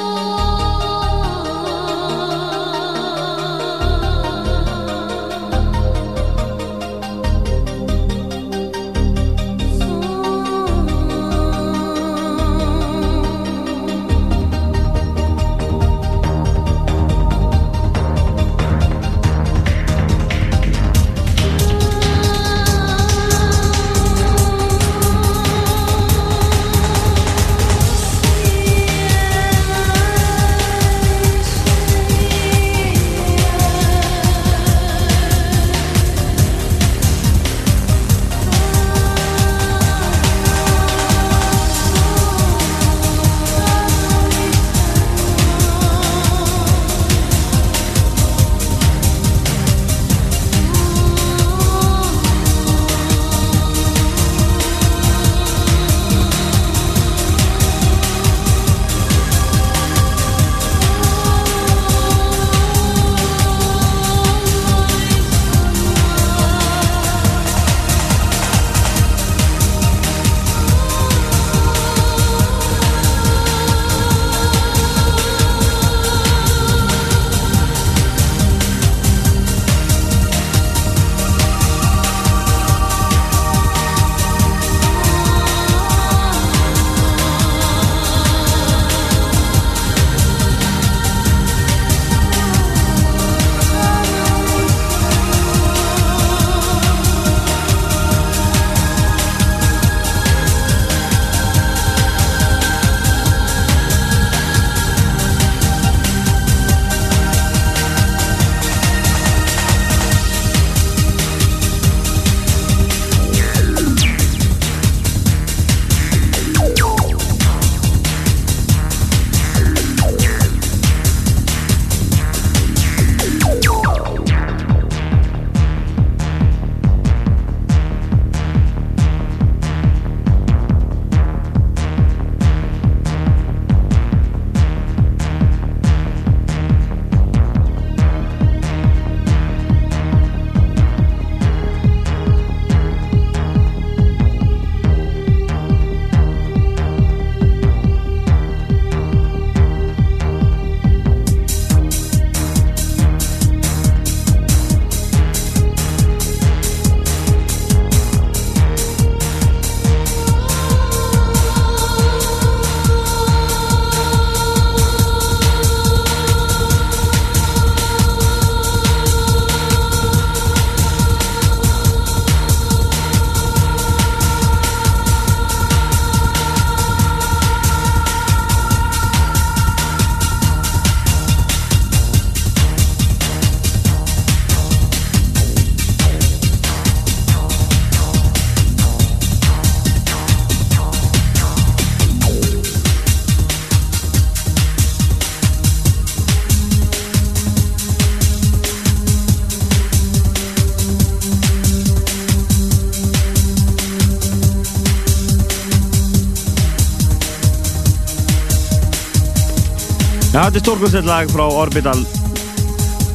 [210.54, 212.00] þetta er stórkvæmstætt lag frá Orbital.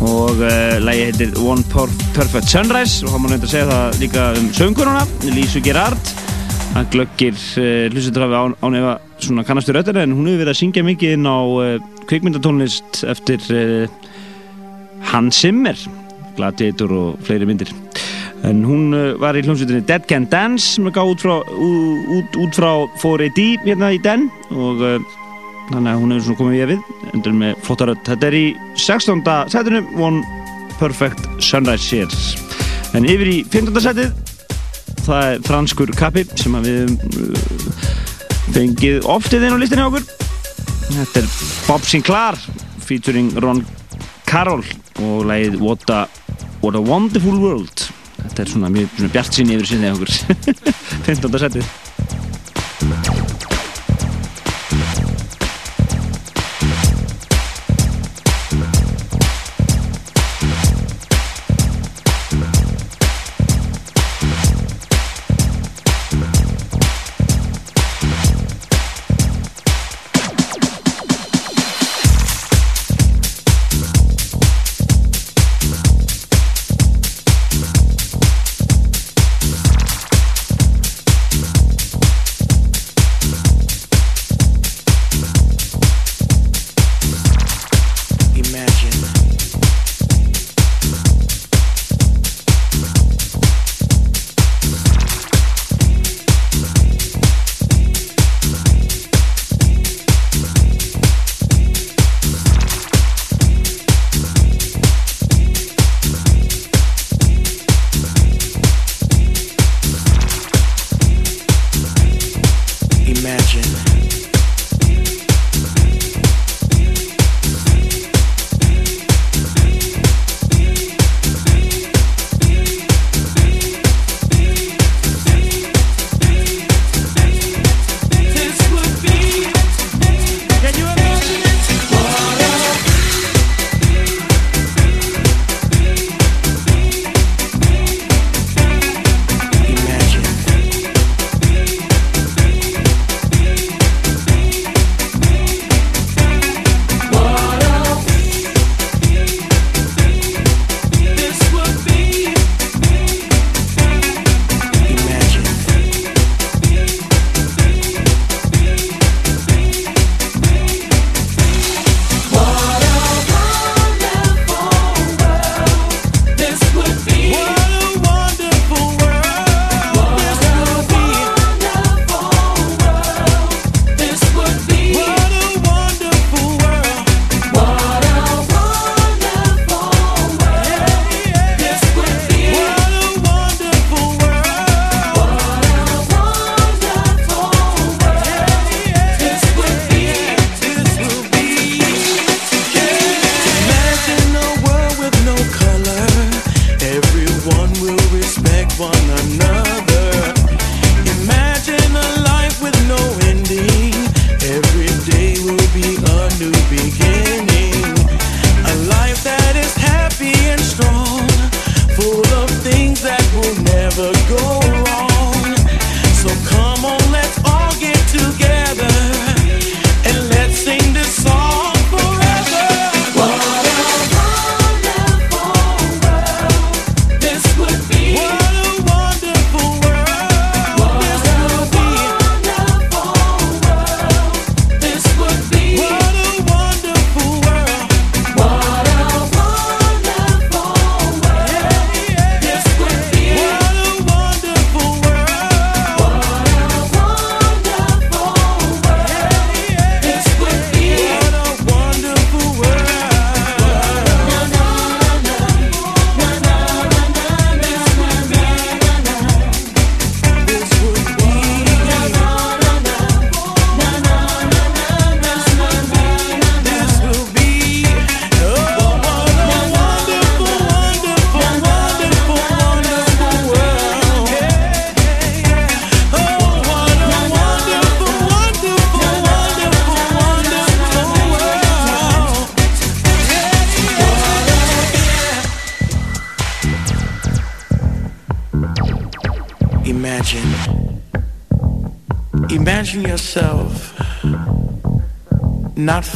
[0.03, 3.05] Og uh, lagi heitir One Per- Perfect Sunrise.
[3.05, 5.05] Og hann má nefnt að segja það líka um sönguruna,
[5.37, 6.11] Lísu Gerard.
[6.73, 10.59] Hann glöggir uh, hlustendrafi án, án efa svona kannastur röttina en hún hefur verið að
[10.59, 14.11] syngja mikið inn á uh, kvikmyndatónlist eftir uh,
[15.13, 15.79] Hans Zimmer
[16.35, 17.71] Gladiator og fleiri myndir.
[18.43, 22.59] En hún var í hljómsveitinni Dead Can Dance sem er gáð út frá, út, út
[22.59, 24.27] frá 4AD hérna í den.
[24.51, 24.83] Og
[25.69, 28.45] þannig að hún hefur svona komið við endur með flotta rödd þetta er í
[28.79, 29.23] 16.
[29.51, 30.23] setinu One
[30.79, 32.37] Perfect Sunrise Series
[32.95, 33.75] En yfir í 15.
[33.83, 34.13] setið
[35.05, 37.67] það er franskur kappi sem við uh,
[38.55, 40.07] fengið oftið inn á listinni okkur
[40.89, 41.27] Þetta er
[41.67, 42.39] Bob Sinclair
[42.85, 43.61] featuring Ron
[44.29, 44.65] Carroll
[45.03, 46.05] og lagið What a,
[46.63, 47.89] What a Wonderful World
[48.23, 50.15] Þetta er svona mjög bjart sinni yfir hjá okkur
[51.09, 51.39] 15.
[51.45, 51.69] setið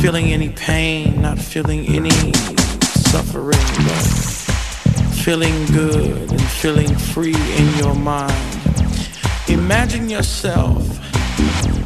[0.03, 2.33] feeling any pain, not feeling any
[3.13, 4.03] suffering, but
[5.23, 8.59] feeling good and feeling free in your mind.
[9.47, 10.85] Imagine yourself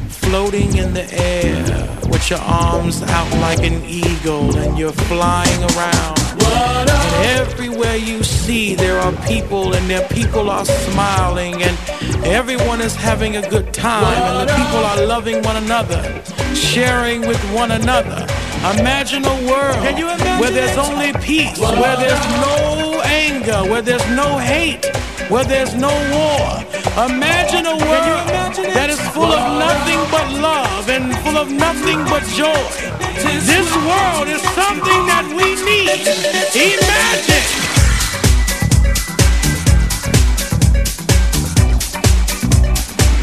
[0.09, 1.63] floating in the air
[2.09, 6.17] with your arms out like an eagle and you're flying around.
[6.41, 11.77] And everywhere you see, there are people and their people are smiling and
[12.25, 16.01] everyone is having a good time and the people are loving one another,
[16.57, 18.25] sharing with one another.
[18.79, 19.77] Imagine a world
[20.39, 24.85] where there's only peace, where there's no anger, where there's no hate,
[25.29, 26.65] where there's no war.
[27.05, 28.27] Imagine a world
[28.73, 32.65] that is full of nothing but love and full of nothing but joy.
[33.45, 36.01] This world is something that we need.
[36.53, 37.67] Imagine.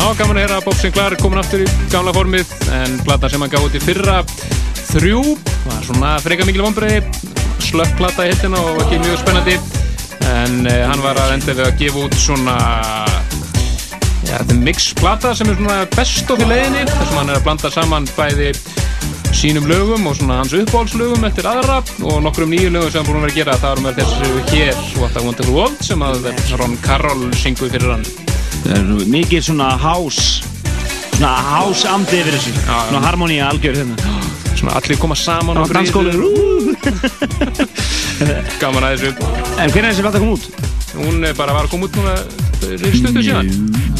[0.04, 2.50] Já, gaman að heyra að Bob Sinclair er komin aftur í gamla formið
[2.82, 4.20] en plata sem hann gaf út í fyrra
[4.94, 5.22] þrjú,
[5.64, 7.32] var svona freka mikil vonbreiði
[7.64, 9.56] slöpp plata í hittina og ekki mjög spennandi.
[10.30, 12.54] En uh, hann var að enda við að gefa út svona
[14.28, 17.32] ja, þetta er mix plata sem er svona best of í leiðinni þar sem hann
[17.32, 18.52] er að blanda saman bæði
[19.34, 21.80] sínum lögum og svona hans uppáhaldslögum eftir aðra.
[22.06, 24.46] Og nokkrum nýju lögum sem hann búin að vera að gera það erum við þessu
[24.54, 28.08] hér What I Want to World sem að Ron Carroll syngu fyrir hann.
[28.64, 30.43] Það er mikið svona house
[31.14, 32.54] svona house amdi yfir þessu.
[32.64, 34.14] Svona harmoníu algjör hérna.
[34.54, 36.18] Svona allir koma saman og dansskólir
[38.62, 39.28] gaman að þessu.
[39.58, 40.48] En hvernig er þessi plata kom út?
[40.94, 42.16] Hún bara var koma út núna
[42.94, 43.50] stundu síðan.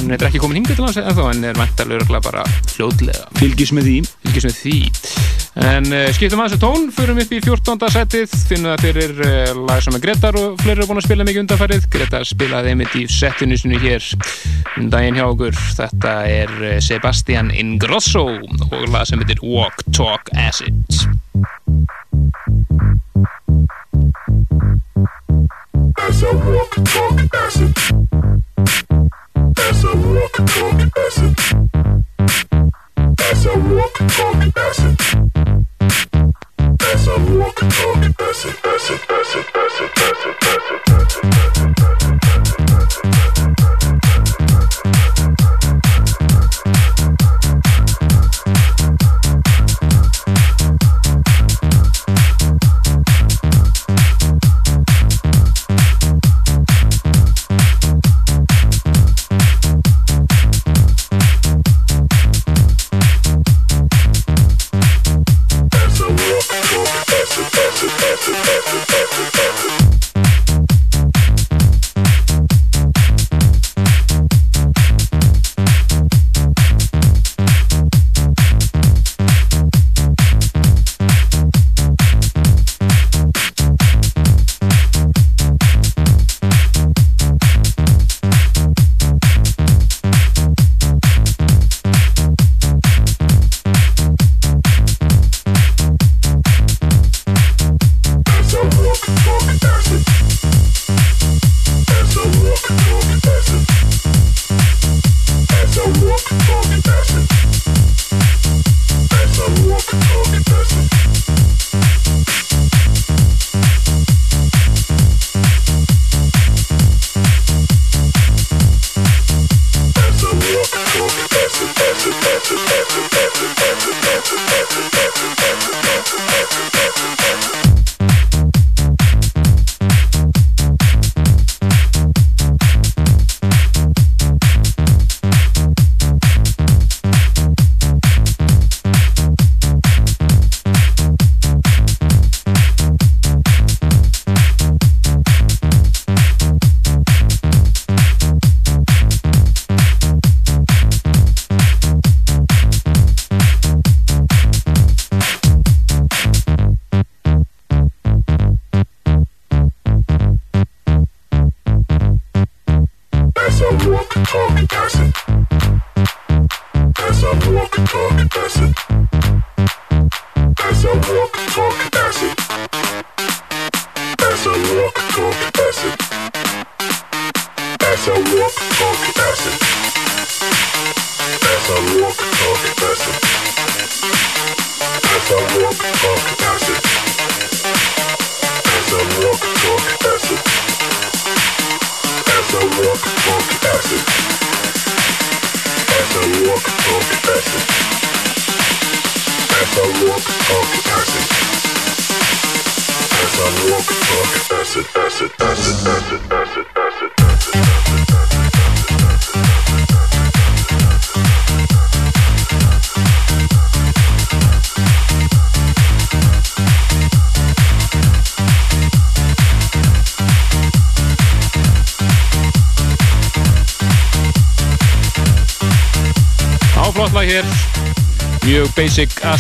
[0.01, 3.91] Hún er ekki komin hingað til hans ennþá en er mæntalega bara fljóðlega Fylgjus með
[3.91, 3.97] því.
[4.25, 7.85] Fylgjus með því En uh, skiptum að þessu tón, förum upp í 14.
[7.95, 11.27] setið, finnum það fyrir uh, lag sem er Gretar og fleiri eru búin að spila
[11.29, 11.87] mikið undanfærið.
[11.95, 14.03] Gretar spilaði einmitt í setinu sinu hér
[14.81, 15.55] um daginn hjá okkur.
[15.79, 20.75] Þetta er uh, Sebastian Ingrosso og lag sem heitir walk, talk, acid.
[26.03, 27.79] As I walk, talk, acid.
[29.55, 31.35] As I walk, talk, acid.
[33.31, 35.34] As I walk, talk, acid,
[37.43, 39.54] acid, acid, acid, acid,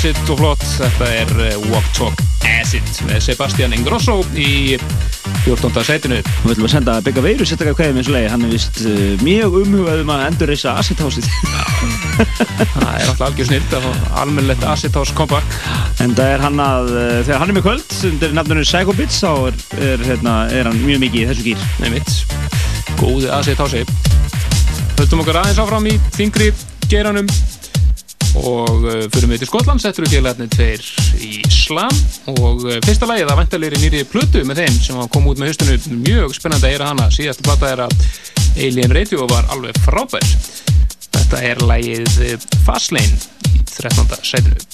[0.05, 4.74] acid og flott, þetta er uh, Walk, Talk, Acid með Sebastian Ingrosso í
[5.47, 5.78] 14.
[5.86, 8.82] setinu Við ætlum að senda Begga Veiru sérstaklega kveðið með þessu lagi hann er vist
[8.82, 11.31] uh, mjög umhugað um að endur reysa Acid House-ið.
[12.18, 15.56] Það er alltaf algjör snilt að fá almennlegt Acid House comeback.
[16.05, 19.24] En það er hann að, uh, þegar hann er með kvöld undir nafnunum Psycho Bits
[19.24, 19.59] þá er,
[19.89, 22.12] er, hérna, er hann mjög mikið í þessu gýr Nei mitt
[23.01, 23.86] Góði Acid House
[25.01, 26.52] Höldum okkar aðeins áfram í þingri
[26.93, 27.31] geranum
[28.44, 30.84] og uh, fyrir við til Skotland settur við félagarnir tveir
[31.24, 32.02] í slam.
[32.34, 36.04] Og uh, fyrsta lagið að vantarleiri nýri plötu með þeim sem kom út með höstunum
[36.04, 37.08] mjög spennandi að heyra hana.
[37.14, 37.98] Síðasta plata er að
[38.54, 40.30] Alien Radio var alveg frábær.
[41.14, 43.20] Þetta er lagið uh, Fastlane
[43.54, 44.16] í 13.
[44.22, 44.73] setinu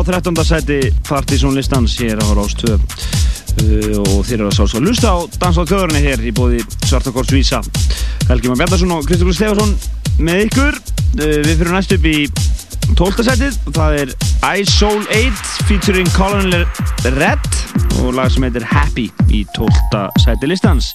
[0.00, 0.44] á 13.
[0.44, 5.18] seti Partizón listans hér á Rástöð uh, og þeir eru að sást að lusta á
[5.36, 7.60] Dansa á þjóðurinn hér í bóði Svartakors Vísa
[8.30, 9.76] Helgi Már Bjarnarsson og Kristofur Stefansson
[10.24, 12.16] með ykkur uh, við fyrir næst upp í
[12.96, 13.26] 12.
[13.28, 16.48] setið það er I Soul 8 featuring Colin
[17.20, 17.52] Red
[18.00, 20.08] og lag sem heitir Happy í 12.
[20.24, 20.94] seti listans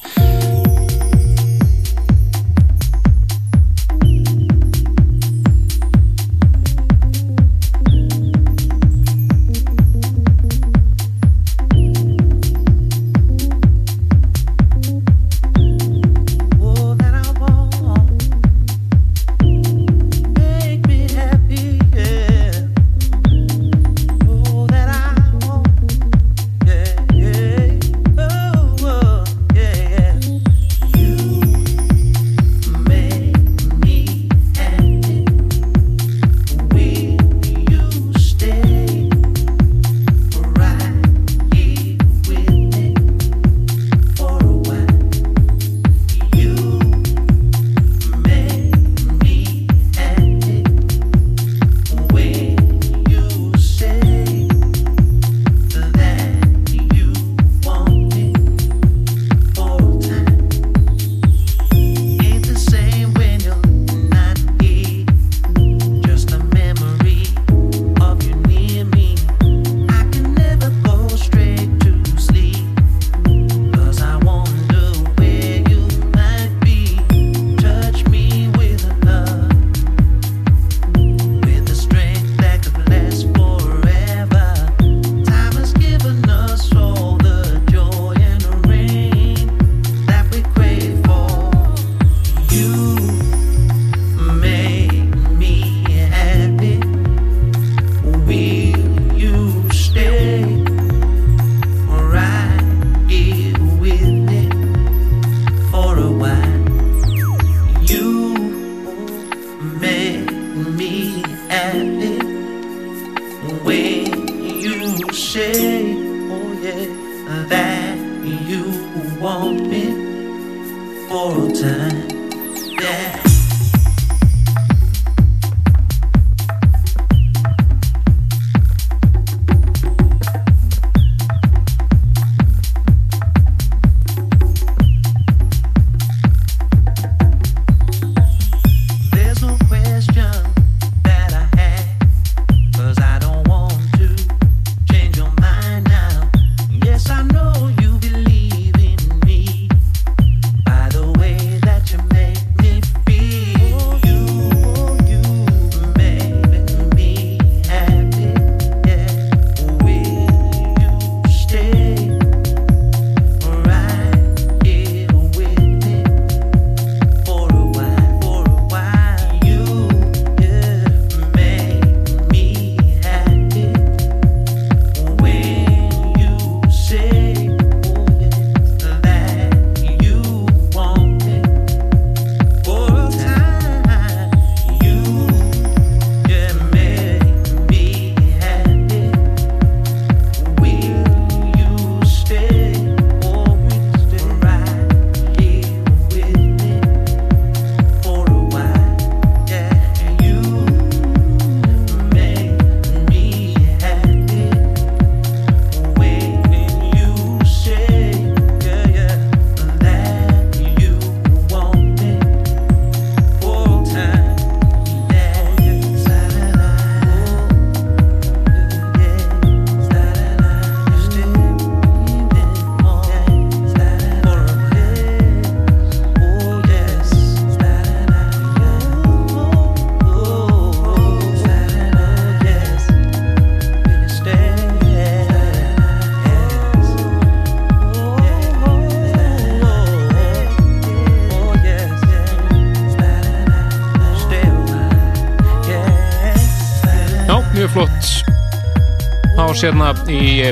[249.55, 250.51] á sérna í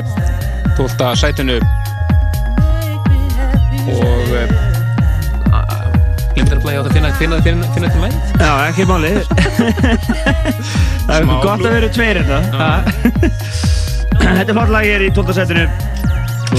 [0.78, 1.16] 12.
[1.20, 1.58] sætinu.
[3.92, 4.30] Og
[6.34, 7.10] glemtir að blæja á þetta.
[7.18, 9.10] Finna, finna til læg Já, ekki máli
[11.06, 12.38] Það er gott að vera tveir hérna.
[14.24, 15.36] Þetta er flott lag hér í 12.
[15.36, 15.66] setinu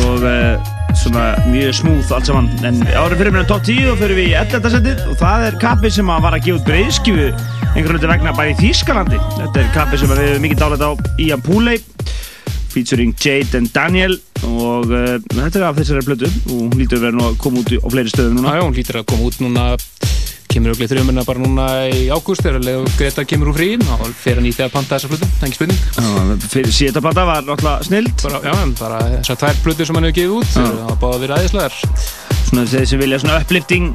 [0.05, 2.51] og uh, svona mjög smúð allt saman.
[2.67, 4.69] En árið fyrir mér top 10 og fyrir við í 11.
[4.75, 7.27] setið og það er kappi sem að var að gefa út breiðskjöfu
[7.73, 9.21] einhvern veginn vegna bara í Þýskalandi.
[9.39, 10.91] Þetta er kappi sem við hefum mikið dálætt á.
[11.25, 11.81] Ian Pooley
[12.75, 17.07] featuring Jade and Daniel og uh, þetta er af þessari blödu og hún lítur að
[17.09, 18.57] vera að koma út á fleiri stöðum núna.
[18.57, 19.67] Já, hún lítur að koma út núna
[20.55, 24.53] kemur auðvitað þrjumina bara núna í ágúst Leo Greta kemur úr fríin og fer í
[24.55, 28.39] því að panta þessa flutu, það er ekki spurning síðan plata var náttúrulega snild bara,
[28.39, 31.41] Já, bara þessar tvær flutur sem hann hefur gefið út það var bara að vera
[31.41, 31.81] aðeinslegar
[32.45, 33.91] Svona þeir sem vilja svona uplifting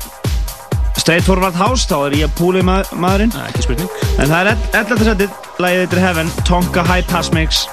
[1.00, 3.32] straight forward house, þá er ég að púli ma maðurinn.
[3.32, 3.92] Nei, ekki spurning.
[4.20, 5.04] En það er 11.
[5.08, 7.64] setið, lagið eittir Heaven, Tonka High Pass Mix.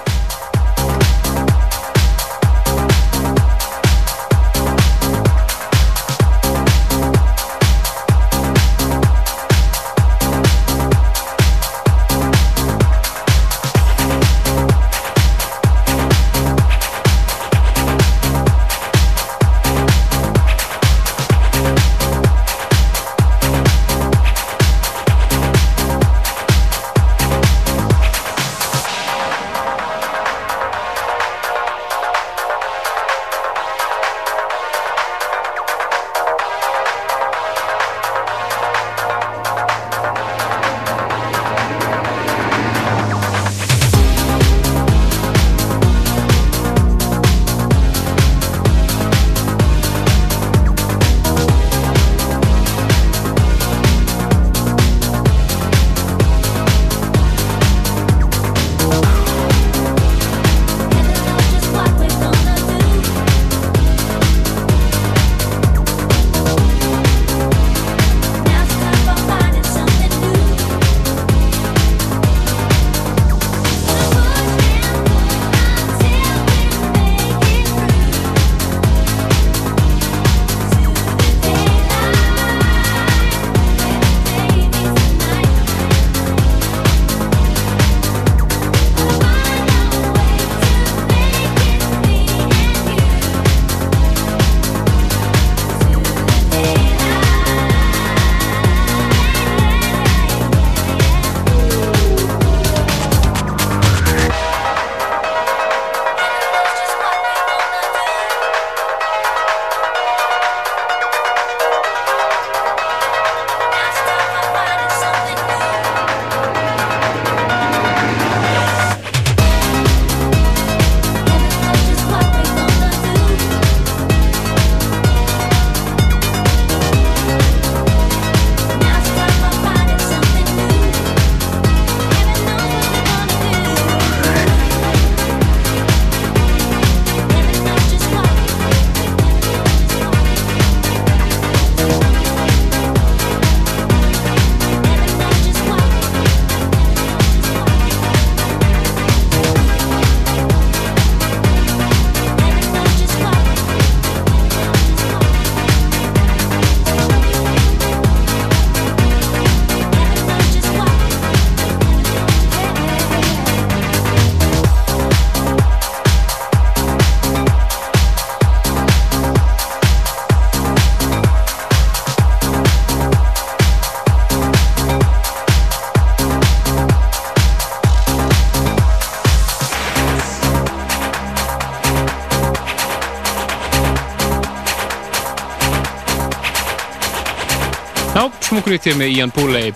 [188.58, 189.68] Já, smúkurýtt hér með Ian Pooley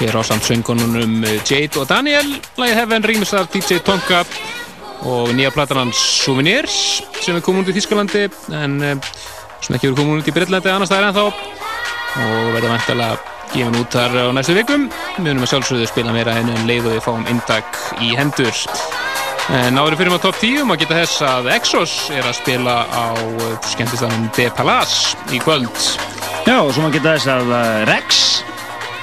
[0.00, 2.26] hér á samt söngununum Jade og Daniel.
[2.58, 4.24] Lagið Heaven rýmis af DJ Tonka
[5.06, 8.24] og nýja platan hans Souvenirs sem er komin út í Þískalandi
[8.58, 9.06] en eh,
[9.62, 11.24] sem ekki verið komin út í Breitlandi annars staðar ennþá.
[12.24, 13.20] Og verður vantilega
[13.52, 14.90] gefin út þar á næstu vikum.
[15.20, 18.64] Við munum að sjálfsögðu spila meira henni um leið og við fáum intak í hendur.
[19.54, 23.06] En áður fyrir maður top 10 maður geta þess að Exos er að spila á
[23.70, 26.01] skemmtistanum De Palace í kvöld
[26.52, 28.16] Já, og svo maður geta þess að uh, Rex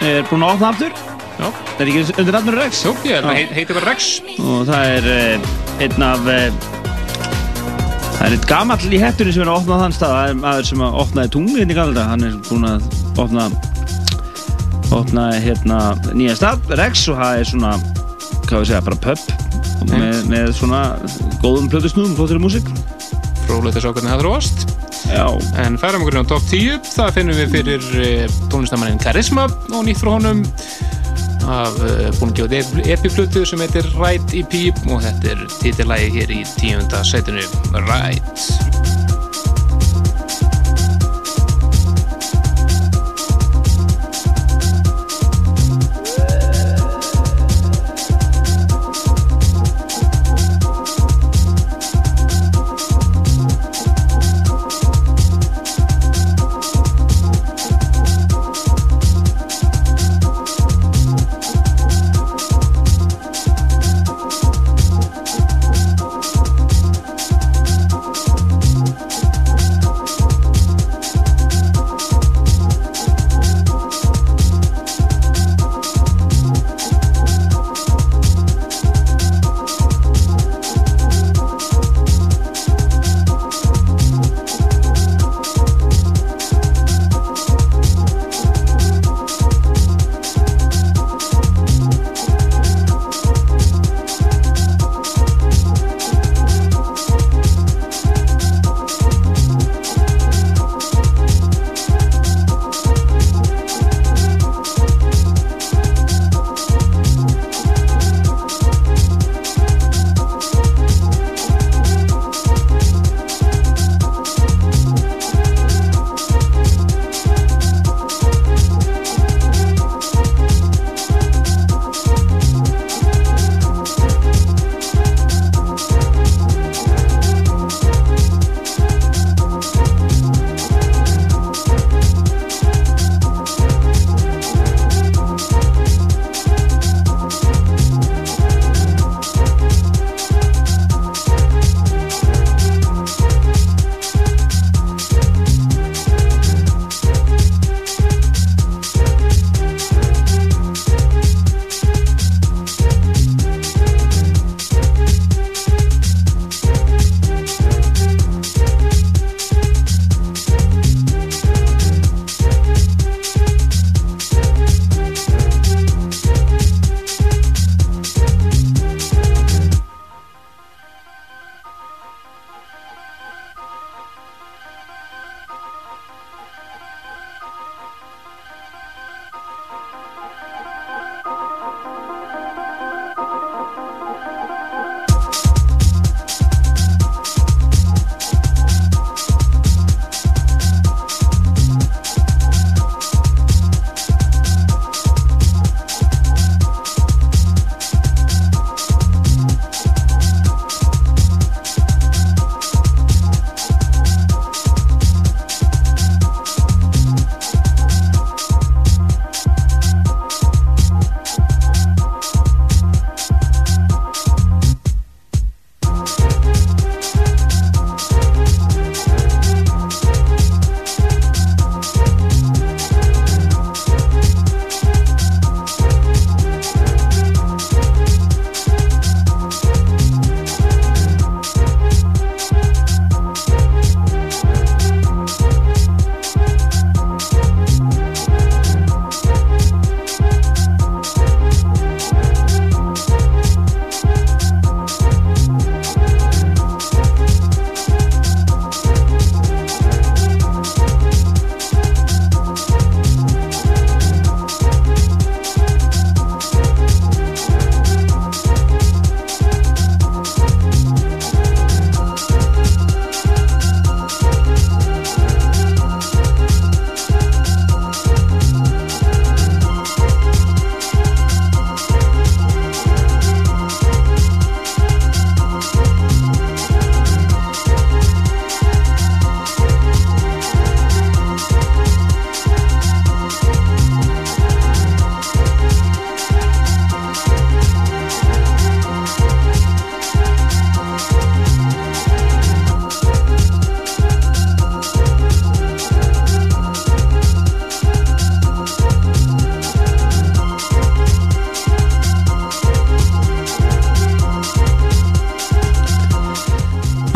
[0.05, 0.91] er búinn að opna aftur.
[1.39, 1.47] Já.
[1.49, 2.81] Það er ekki undir nafnur Rex?
[2.85, 4.09] Jú, ég held að heit- heiti bara Rex.
[4.43, 5.47] Og það er uh,
[5.85, 6.27] einn af...
[6.29, 6.67] Uh,
[8.19, 10.13] það er einn gamall í hettunni sem er að opna á þann stað.
[10.19, 12.05] Það er maður sem að opnaði tungli inn í galda.
[12.11, 12.87] Hann er búinn að
[13.25, 13.47] opna,
[14.99, 15.79] opna hérna
[16.13, 17.73] nýja stað, Rex, og það er svona,
[18.45, 20.83] hvað við segja, bara pub með, með svona
[21.41, 22.69] góðum plötusnúðum, flottir músík.
[23.47, 24.67] Frólægt að sjá hvernig það þróast.
[25.07, 25.25] Já.
[25.63, 26.79] En færum okkur á top 10.
[26.91, 30.43] Það finnum við fyrir uh, tónlistamannin Karisma og nýtt frá honum
[31.49, 34.55] af uh, búin að gefa epiplutu sem heitir Right EP
[34.89, 37.45] og þetta er titillagi hér í tíunda setinu
[37.87, 38.98] Right.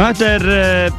[0.04, 0.96] Þetta er uh,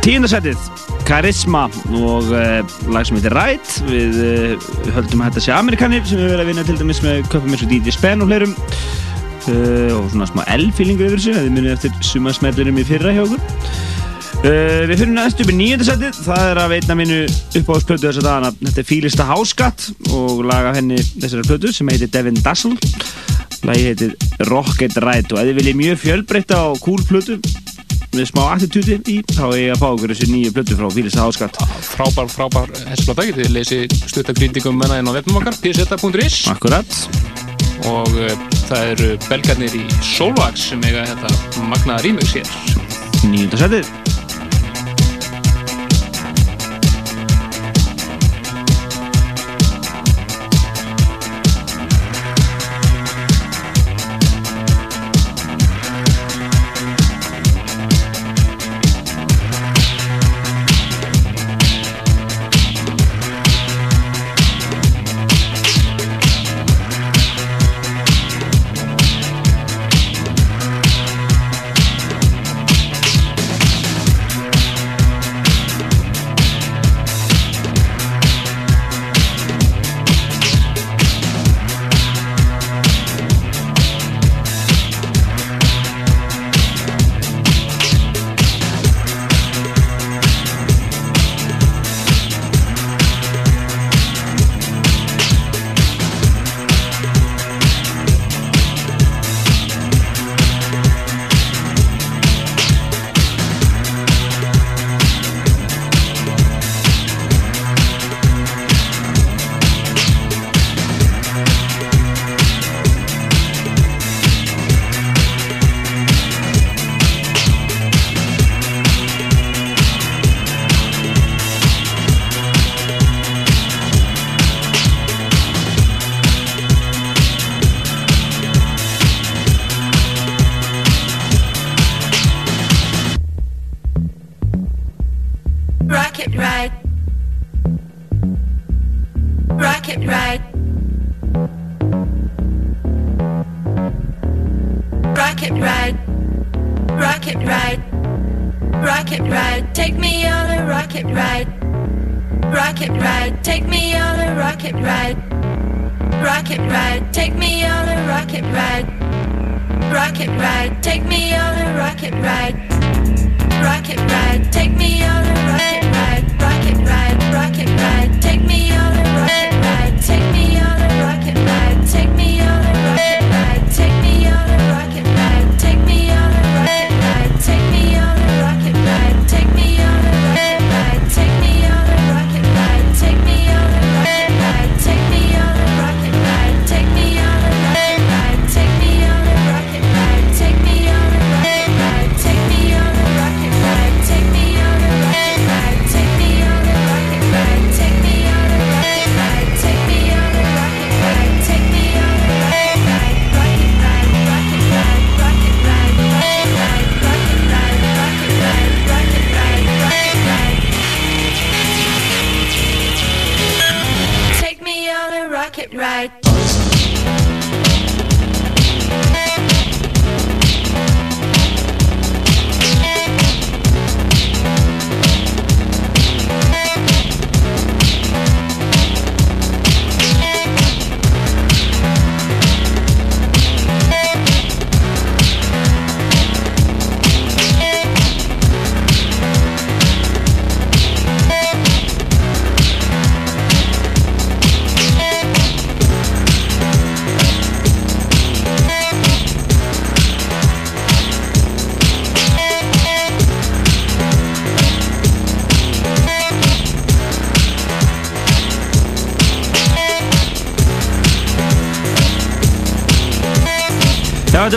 [0.00, 0.68] tíundarsætið
[1.04, 1.66] Karisma
[1.98, 6.30] og uh, lag sem heitir Right við uh, höldum að þetta sé Amerikanir sem við
[6.32, 8.54] verðum að vinna til dæmis með köpum eins og DJ Spen og fleirum
[9.46, 13.44] og svona smá L-feelingur yfir þessu, það er munið eftir sumasmellurum í fyrra hjá okkur.
[14.40, 18.26] Uh, Við fyrir næst upp í níundarsætið það er að veitna minu uppáhaldsplötu þess að
[18.30, 18.54] dagana.
[18.64, 22.80] Þetta er Fílista Háskatt og lag af henni þessari plötu sem heitir Devin Dazzle
[23.66, 24.16] Lagi heitir
[24.50, 27.38] Rocket Ride og ef þið viljið mjög fjölbreytta og cool plötu
[28.14, 31.24] með smá attitúti í þá er ég að fá okkur þessu nýju plötu frá Fílista
[31.24, 36.98] Háskatt Frábær, frábær hesplata, getið þið lesið stuttakrítingum menna inn á vefnum okkar, pseta.is Akkurat.
[37.86, 38.32] Og uh,
[38.66, 39.84] það eru belgarnir í
[40.14, 42.52] Solvax sem eiga þetta magnaða remix hér.
[43.26, 44.05] Níundarsætið Rocket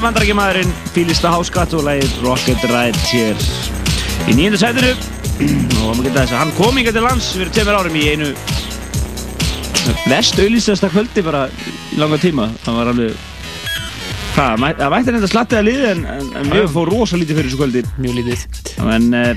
[0.10, 3.44] Bandarækjumæðurinn Fílista Háskatt og lagið Rocket Ride hér
[4.26, 4.88] í nýjöndu sætinu
[5.84, 8.30] og maður geta þess að hann kom inga til lands fyrir tveimur árum í einu
[10.10, 11.44] vest auðlýstasta kvöldi bara
[11.94, 12.48] í langa tíma.
[12.64, 13.22] Það var alveg
[14.34, 17.62] það mætti þetta slattið að liði en, en, en mjög fór rosa lítið fyrir þessu
[17.62, 17.86] kvöldi.
[18.02, 18.50] Mjög lítið.
[18.96, 19.32] En uh,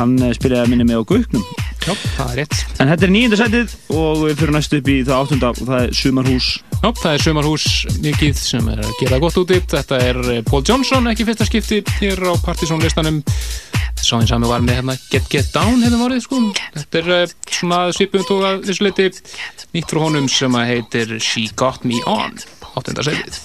[0.00, 1.46] hann uh, spilaði að minni með á Gauknum.
[1.86, 2.60] Já, það er rétt.
[2.82, 5.80] En þetta er nýjönda sætið og við fyrir næstu upp í það áttunda og það
[5.86, 6.52] er Sumarhús
[6.82, 7.64] Ná, það er sömarhús
[8.02, 10.18] mikið sem er að gera gott út í þetta er
[10.48, 13.20] Paul Johnson, ekki fyrsta skipti hér á partysónlistanum
[14.02, 16.40] sá eins að við varum með hérna Get Get Down hefðum varðið sko
[16.74, 19.12] þetta er svona svipum tóka vissuleiti
[19.76, 22.34] nýtt frá honum sem að heitir She Got Me On
[22.74, 22.98] 8.
[23.06, 23.38] setið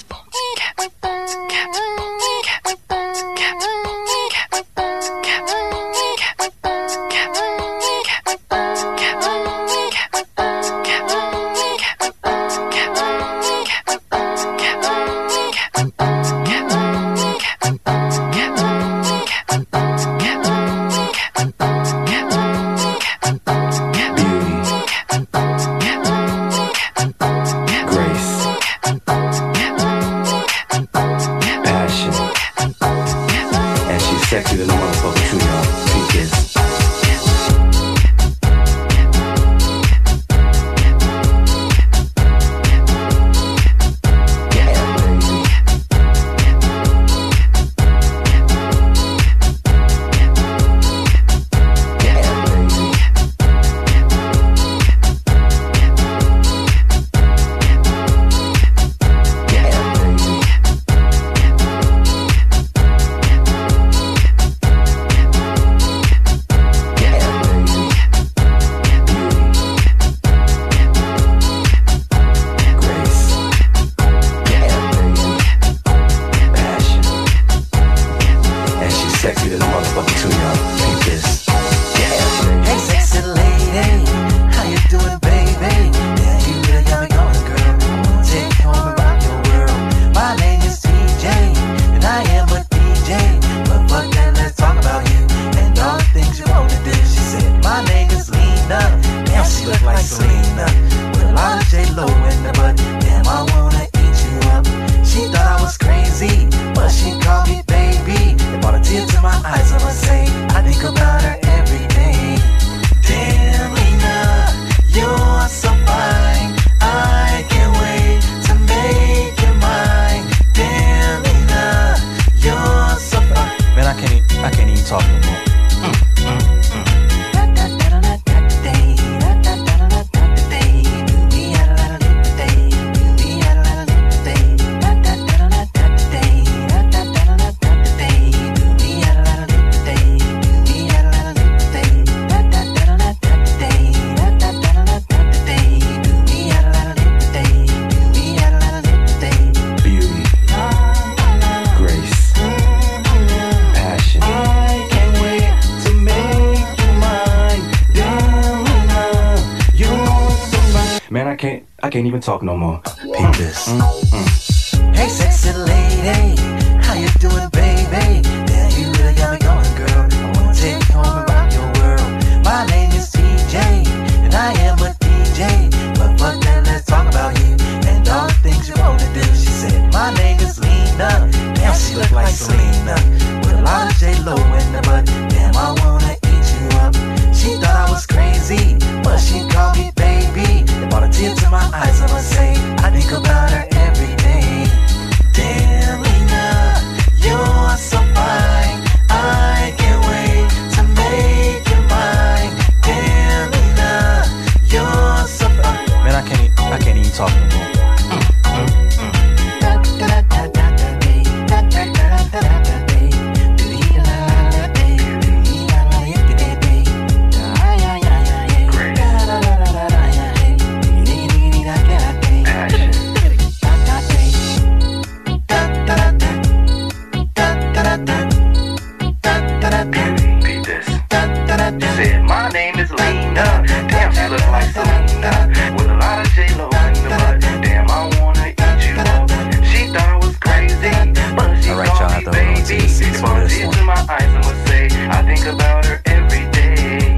[243.17, 246.45] It's one of these in my eyes and would say, I think about her every
[246.53, 247.17] day.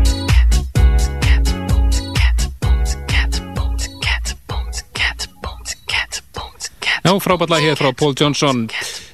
[7.04, 8.70] Já, frábært lag hér frá Paul Johnson.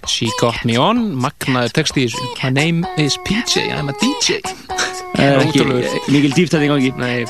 [0.06, 2.30] She Got Me On, magnaður texti í þessu.
[2.44, 4.46] My name is PJ, I'm a DJ
[5.18, 5.66] Það er ekki
[6.14, 7.26] mikil dýftæði í gangi Nei,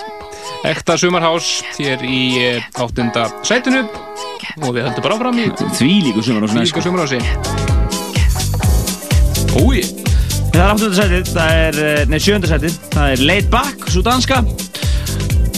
[0.68, 3.86] ekta sumarhás hér í eh, áttunda sætinu.
[4.66, 5.48] Og við höldum bara áfram í
[5.80, 6.60] Því líku sumarhási sko.
[6.60, 7.75] Því líku sumarhási.
[9.62, 9.84] Úi
[10.56, 14.38] Það er áttundarsætið, það er, eh, nei sjöndarsætið, það er Laid Back, svo danska.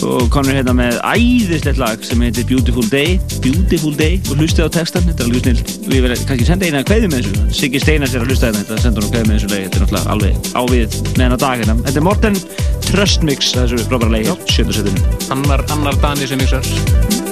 [0.08, 3.20] Og konur hérna með æðislegt lag sem heitir Beautiful Day.
[3.44, 4.18] Beautiful Day.
[4.32, 7.30] Og hlustið á textan þetta er alveg snill, við verðum kannski senda eina kveði með
[7.30, 7.46] þessu.
[7.60, 9.86] Siggi Steinar sér að hlusta hérna þetta senda hún kveði með þessu lagi, þetta er
[9.86, 12.42] náttúrulega alveg ávið með hennar dag hérna, þetta er Morten
[12.90, 17.27] Trustmix þessu frábæra lagi, sjöndarsætið Annar, annar dani sem mixar.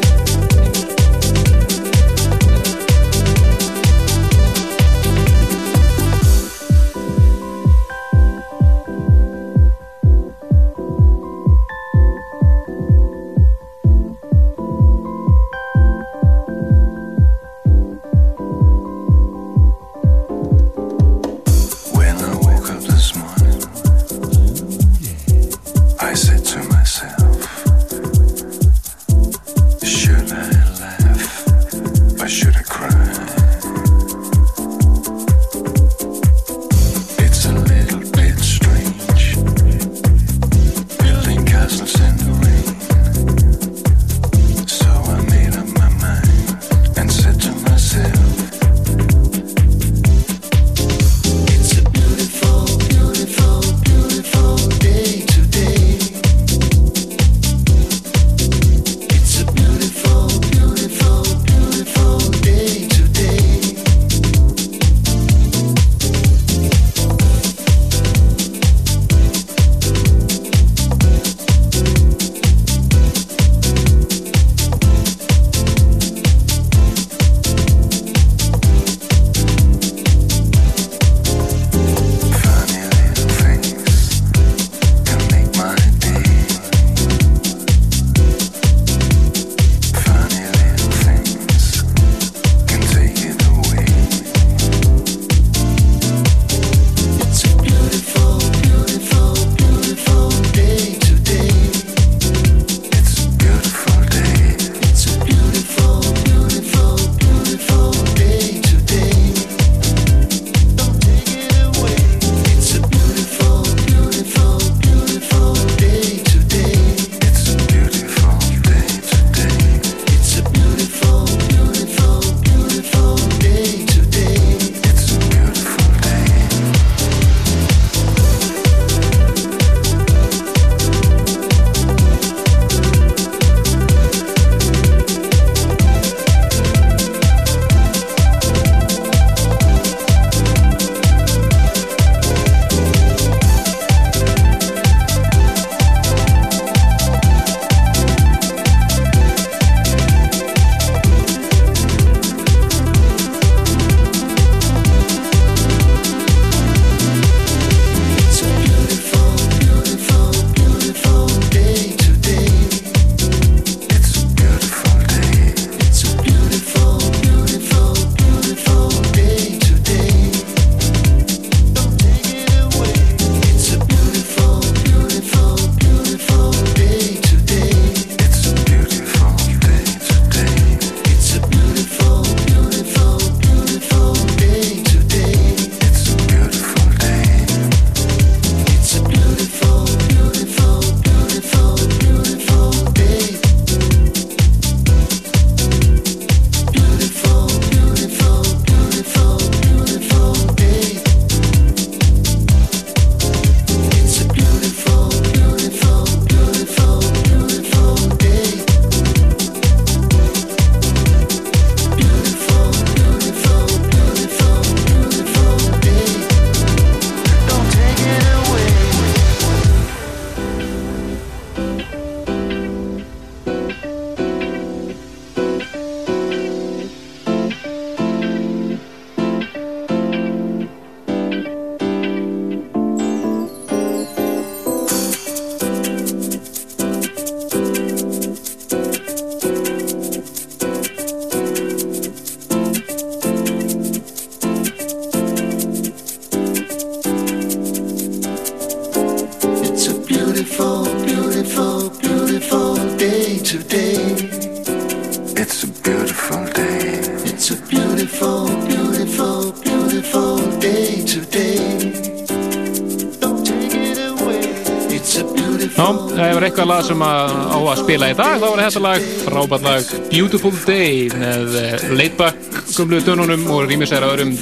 [266.75, 268.33] lag sem að á að spila í dag.
[268.41, 272.35] Þá var þetta lag, frábært lag Beautiful Day með eh, Laidback
[272.75, 274.33] gumluðu dönunum og rýmisæra öðrum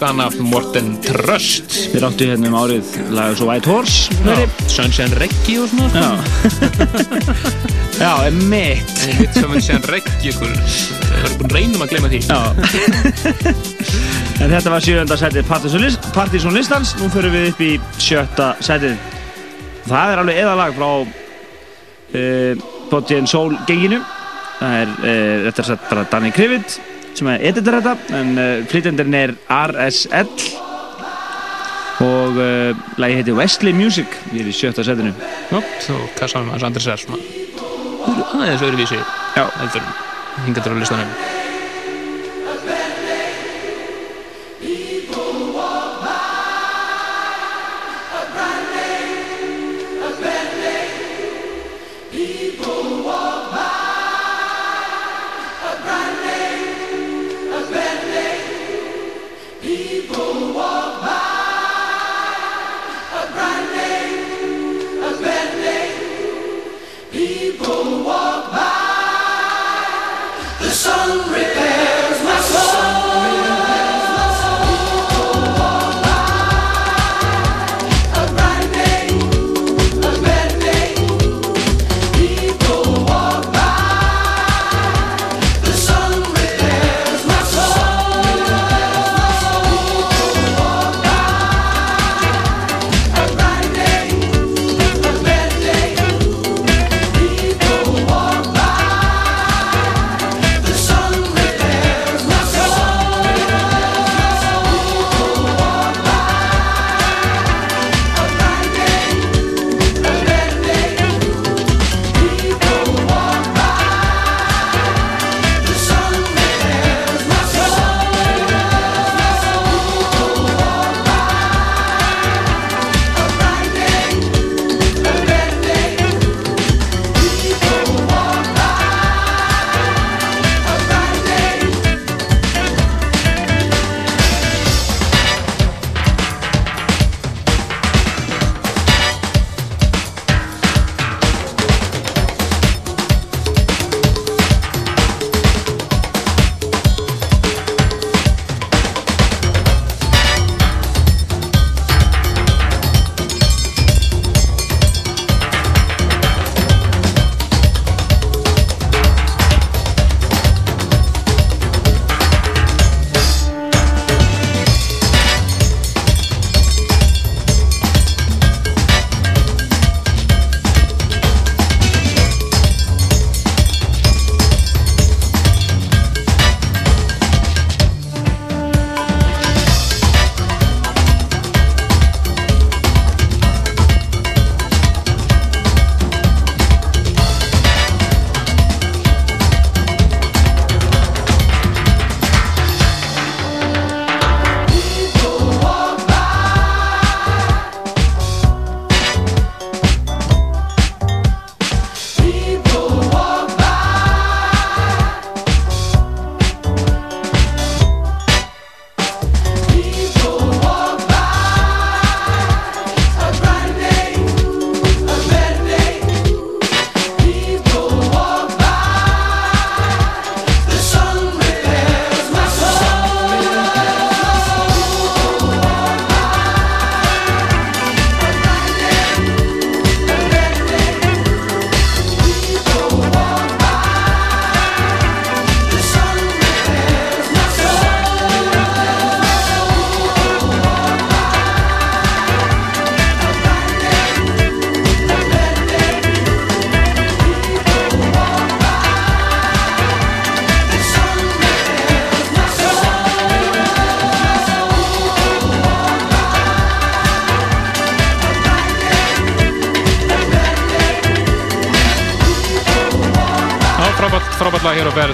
[0.00, 1.68] Danaf Morten Tröst.
[1.92, 6.00] Við ráttu hérna um árið lagu svo White Horse Já, Sunshine Reggae og svona sko.
[8.00, 8.88] Já, Já mitt
[9.36, 12.20] Sunshine Reggae Það er búin reynum að glema því.
[14.42, 18.96] En þetta var sjönda setið Partizón Listans Nú förum við upp í sjötta setið
[19.90, 20.88] Það er alveg eða lag frá
[22.90, 24.00] Body and Soul genginu.
[24.58, 26.78] Það er, uh, þetta er sett bara Danny Krivit
[27.12, 30.30] sem er editor þetta en uh, flytjandinn er RSL
[32.02, 35.12] og uh, lagi heiti Wesley Music ég er í sjötta setinu.
[35.52, 37.40] Já, þú kassaðum hans Andris R svona
[38.42, 39.44] aðeins öðruvísi Já.
[39.60, 39.86] heldur
[40.46, 41.41] hingaður á listanum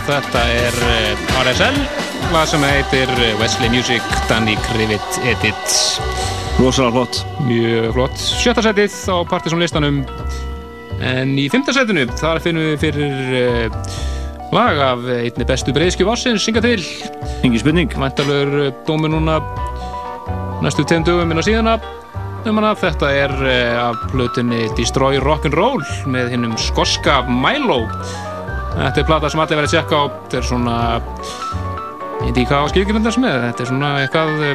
[0.09, 1.75] þetta er uh, RSL,
[2.33, 5.75] lag sem heitir eh, Wesley Music, Danny Krivit Edit.
[6.57, 7.19] Rosalega flott.
[7.45, 8.23] Mjög flott.
[8.41, 9.99] Sjötta setið á Partiðsson listanum,
[11.05, 13.91] en í fymta setinu, þar finnum við fyrir uh,
[14.57, 16.81] lag af einni bestu breyðskju varsins, synga til.
[17.45, 17.93] Engi spurning.
[17.93, 19.43] Væntalur dómi núna
[20.65, 21.77] næstu tegum dögum inn á síðana.
[22.49, 23.37] Um hana, þetta er
[23.83, 27.83] af plötunni Destroy Rock'n'Roll með hinnum skoska Milo.
[28.75, 30.05] Þetta er plata sem allir verið að tjekka á.
[30.19, 30.77] Þetta er svona,
[32.19, 33.41] ég veit ekki hvað á skilgjörnundar sem er.
[33.49, 34.47] Þetta er svona eitthvað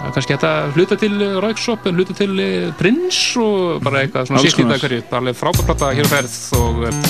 [0.00, 4.30] Það er kannski þetta hluta til Ræksop en hluta til eh, Prins og bara eitthvað
[4.30, 5.02] svona sýtt í dag hverju.
[5.10, 7.02] Bara alveg frábært plata hér á ferð og eh,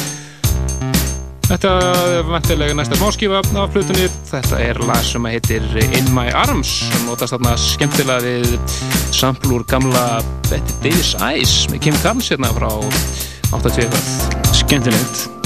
[1.50, 1.72] þetta
[2.16, 7.08] er vantilega næsta smáskifa af flutunni þetta er lag sem heitir In My Arms sem
[7.08, 8.78] notast þarna skemmtilega við
[9.14, 10.06] sample úr gamla
[10.48, 12.70] Betty Davis Eyes með Kim Carnes hérna frá
[13.50, 15.39] 82 Skemmtilegt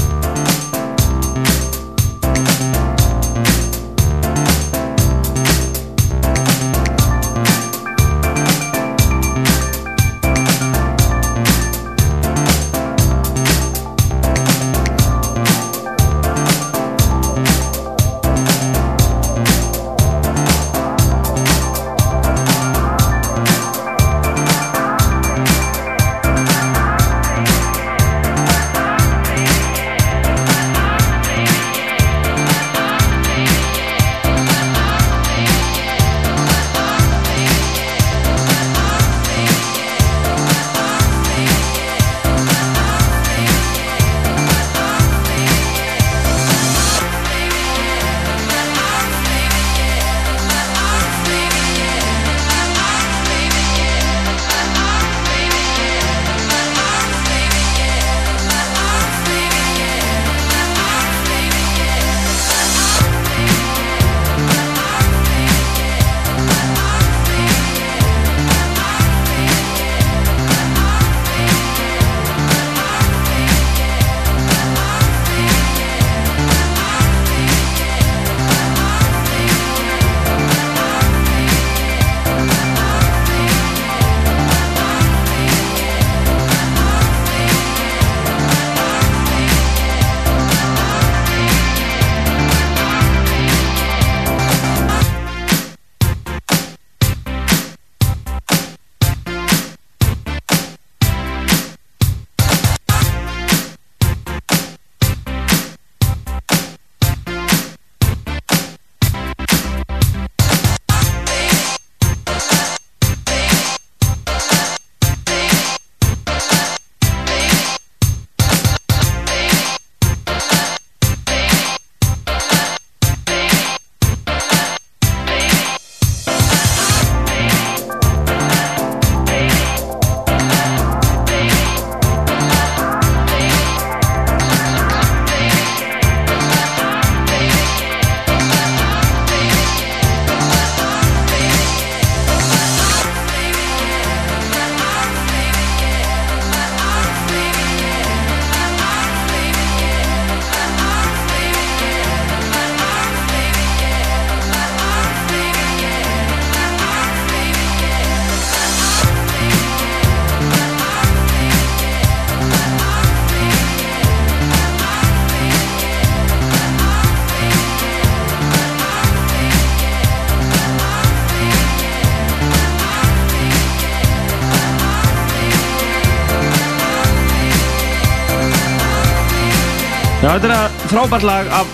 [180.91, 181.67] frábært lag af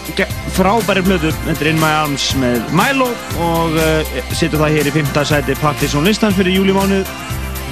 [0.55, 1.33] frábæri plötu.
[1.47, 3.09] Þetta er In My Arms með Milo
[3.43, 5.11] og uh, situr það hér í 5.
[5.31, 7.11] sæti Partizón listans fyrir júlimánuð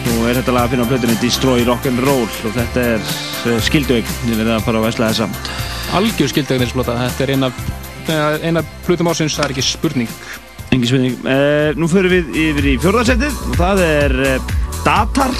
[0.08, 4.12] og er þetta lag að finna á plötunni Destroy Rock'n'Roll og þetta er uh, skildueg,
[4.28, 5.28] ég verði að fara að vesla þessa.
[5.98, 7.50] algjör skildegnisblota þetta er eina,
[8.42, 10.20] eina plutum ásins, það er ekki spurning
[10.68, 11.14] Engi spurning.
[11.24, 14.16] Uh, nú förum við yfir í fjórðarsettið og það er
[14.84, 15.32] Datar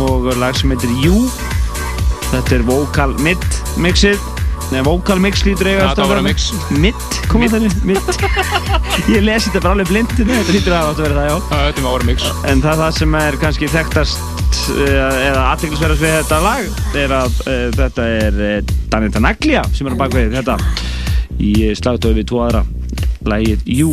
[0.00, 1.24] og lag sem heitir You.
[2.30, 3.48] Þetta er vocal mid
[3.80, 4.33] mixið.
[4.72, 6.46] Nei, vocal mix lítur eiga alltaf að vera- mix.
[6.82, 7.98] Mid, koma þannig, mid.
[9.12, 11.36] Ég lesi þetta bara alveg blindinu, þetta lítur að að vera það, já.
[11.50, 12.28] Það er ára mix.
[12.50, 14.18] En það, það sem er kannski þekktast
[14.74, 19.90] uh, eða aðteglisverðast við þetta lag er að uh, þetta er uh, Danita Naglia sem
[19.90, 20.58] er á bakvið þetta
[21.42, 22.64] í slagtöðu við tvo aðra
[23.24, 23.90] lagið You.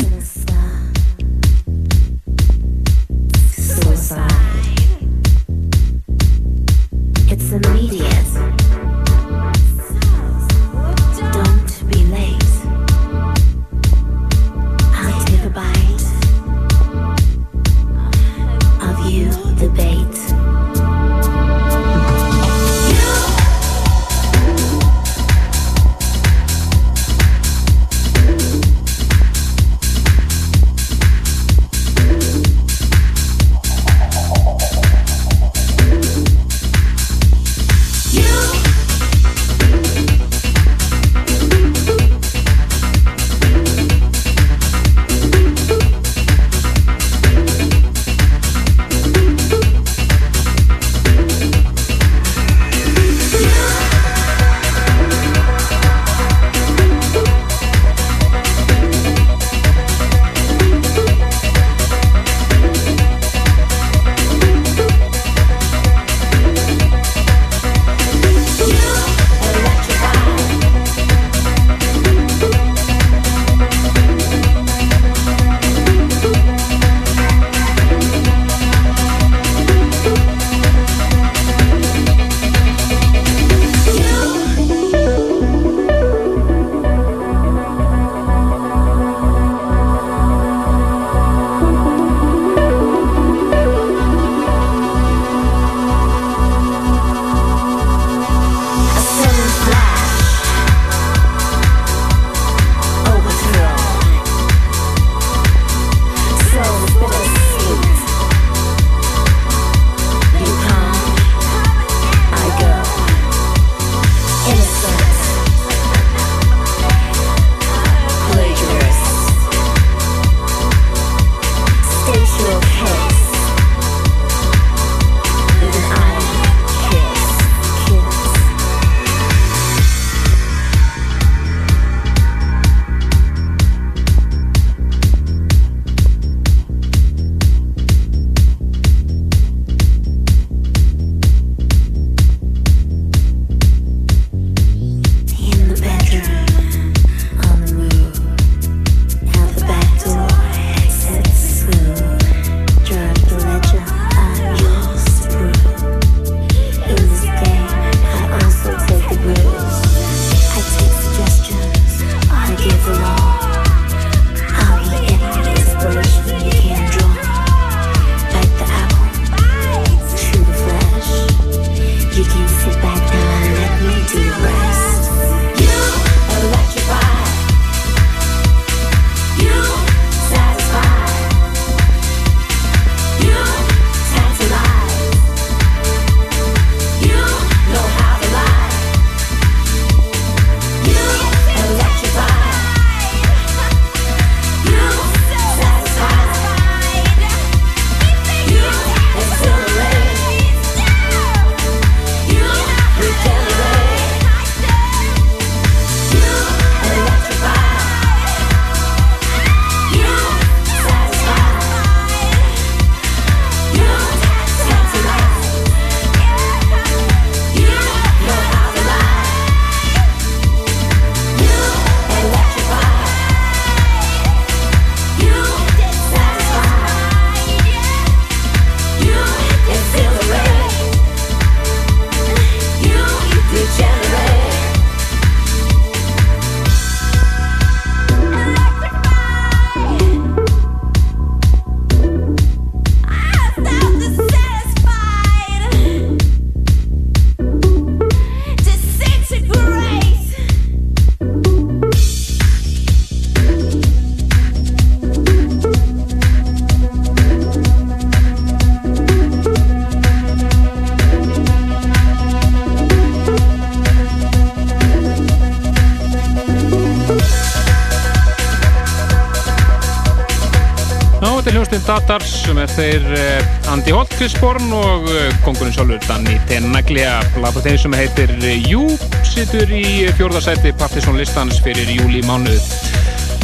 [271.92, 277.18] Datar sem er þeir uh, Andy Holt, Chris Born og uh, kongurinn sjálfur Danny Tenaglia.
[277.44, 278.86] Lafa þeir sem heitir uh, Jú
[279.28, 282.64] situr í fjórðarsæti Partiðsson listans fyrir júli mánuð.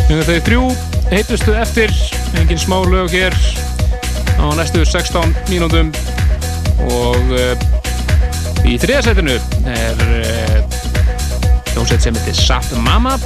[0.07, 0.61] Nú þau þrjú
[1.11, 1.91] heitustu eftir,
[2.39, 3.35] engin smá lög hér
[4.39, 5.91] á næstu 16 mínútum
[6.87, 7.35] og
[8.63, 9.35] í þriðarsætinu
[9.75, 10.05] er
[11.73, 13.17] hljómsveit sem heitir Sap Mama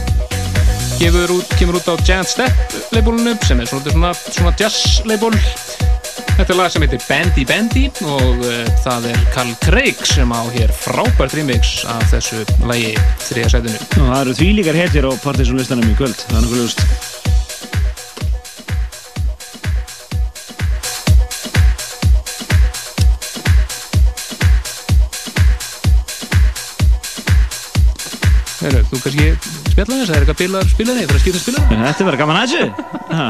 [1.02, 2.53] kemur út, kemur út á Giant Step
[2.94, 8.44] labelinu sem er svona, svona, jazz label þetta er lag sem heitir Bandy Bandy og
[8.45, 12.94] uh, það er Carl Craig sem á hér frábært remix af þessu lagi
[13.26, 16.86] þriða sætinu Og það eru því líkar hetjir á partysónlistanum í kvöld, það er ljóst.
[28.61, 31.80] Heru, þú kannski spjalla þess, það er eitthvað bilar spilaði, það er að skipta spilaði
[31.81, 32.65] Þetta verður gaman að þessu.
[33.11, 33.26] Ha.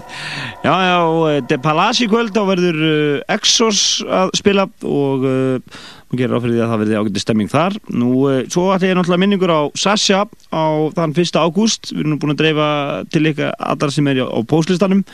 [0.66, 5.80] já, já, og De Palazzi kvöld, þá verður uh, Exos að spila og uh,
[6.10, 7.78] maður gerir áfyrir því að það verði ágætti stemming þar.
[7.92, 10.64] Nú, uh, svo ætla ég náttúrulega minningur á Sasha á
[10.96, 11.40] þann 1.
[11.40, 11.92] ágúst.
[11.92, 12.68] Við erum nú búin að dreifa
[13.12, 15.04] til ykkar allra sem er á póslistanum.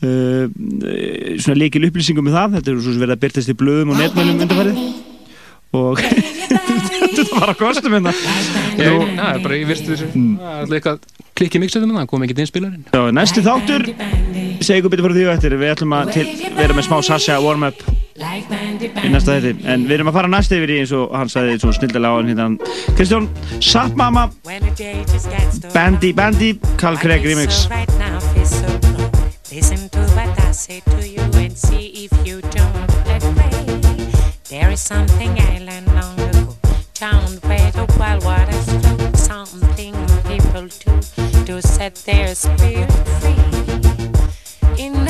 [0.00, 0.46] Uh,
[1.42, 2.58] svona leikil upplýsingum með það.
[2.58, 4.84] Þetta er svo sem verið að byrtast í blöðum og netmælum undanfærið.
[5.76, 6.00] Og
[7.20, 8.12] þetta var að kostum hérna.
[8.80, 10.10] Það er bara, ég virstu þessu.
[10.10, 10.98] Það er alltaf eitthvað
[11.40, 13.86] klikki mixaðum það, kom ekkert inn spilarinn Já, næsti þáttur.
[14.60, 15.56] Segi ykkur betur fyrir því og eftir.
[15.60, 16.26] Við ætlum að til,
[16.58, 17.80] vera með smá Sasha warm-up
[18.20, 21.56] í næsta þetti en við erum að fara næst yfir í eins og hann sagði
[21.62, 22.48] svo snildilega á hann hérna.
[22.98, 23.28] Kristján
[23.64, 24.26] Sap Mama
[25.72, 27.64] Bandy Bandy Carl Craig remix.
[29.50, 34.12] Listen to what I say to you and see if you don't agree.
[34.48, 36.29] There is something I learned long
[37.00, 39.12] down where the wild waters flow.
[39.14, 39.94] Something
[40.28, 43.40] people do to set their spirit free.
[44.76, 45.09] In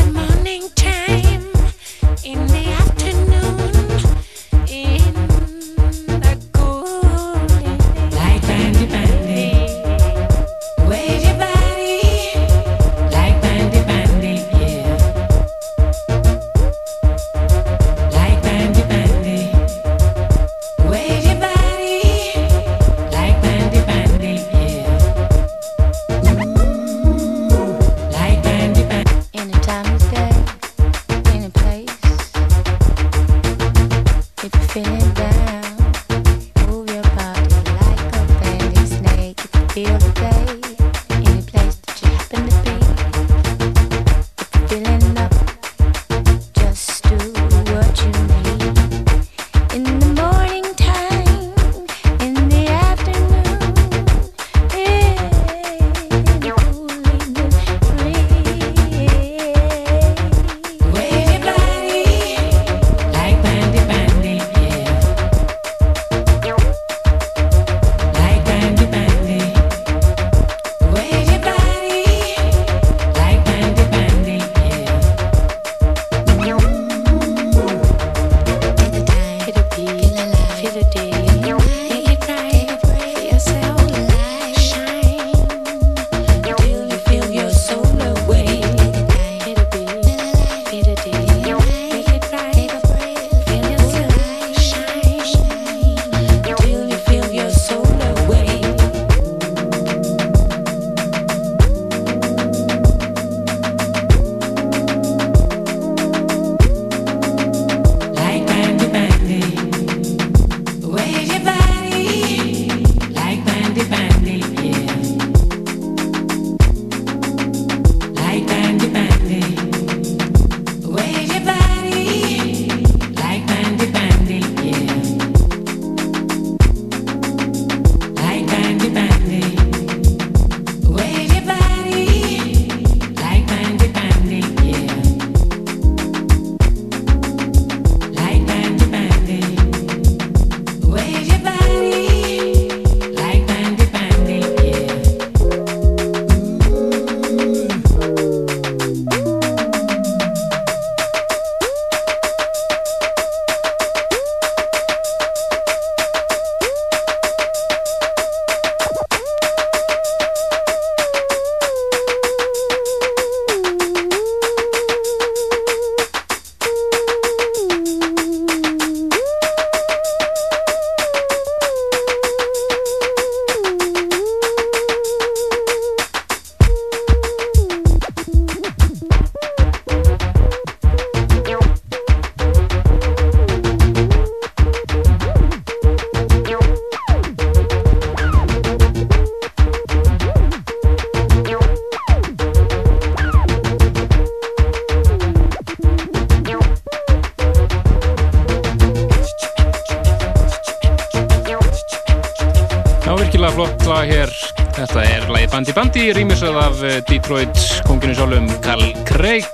[207.09, 209.47] Detroit konginu sjálfum Carl Craig,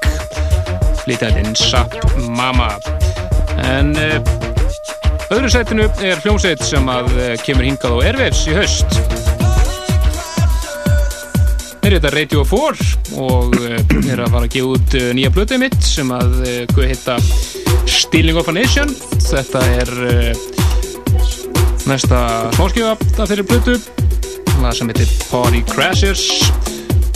[1.03, 1.95] flytjandinn Sap
[2.33, 2.69] Mama.
[3.65, 4.17] En uh,
[5.35, 8.99] öðru setinu er hljómsveit sem að uh, kemur hingað á Airwaves í haust.
[11.83, 13.77] Þeir heita Radio 4 og uh,
[14.13, 16.39] er að fara að gefa út nýja blötuð mitt sem að
[16.73, 17.19] hvað heita
[17.87, 18.91] Stealing of a Nation.
[19.27, 19.95] Þetta er
[21.87, 22.25] næsta
[22.57, 23.79] smáskjöfa af þeirri blötu
[24.57, 26.25] það sem heitir Party Crashers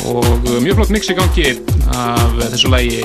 [0.08, 1.46] og uh, mjög flott mix í gangi
[1.96, 3.02] af þessu lagi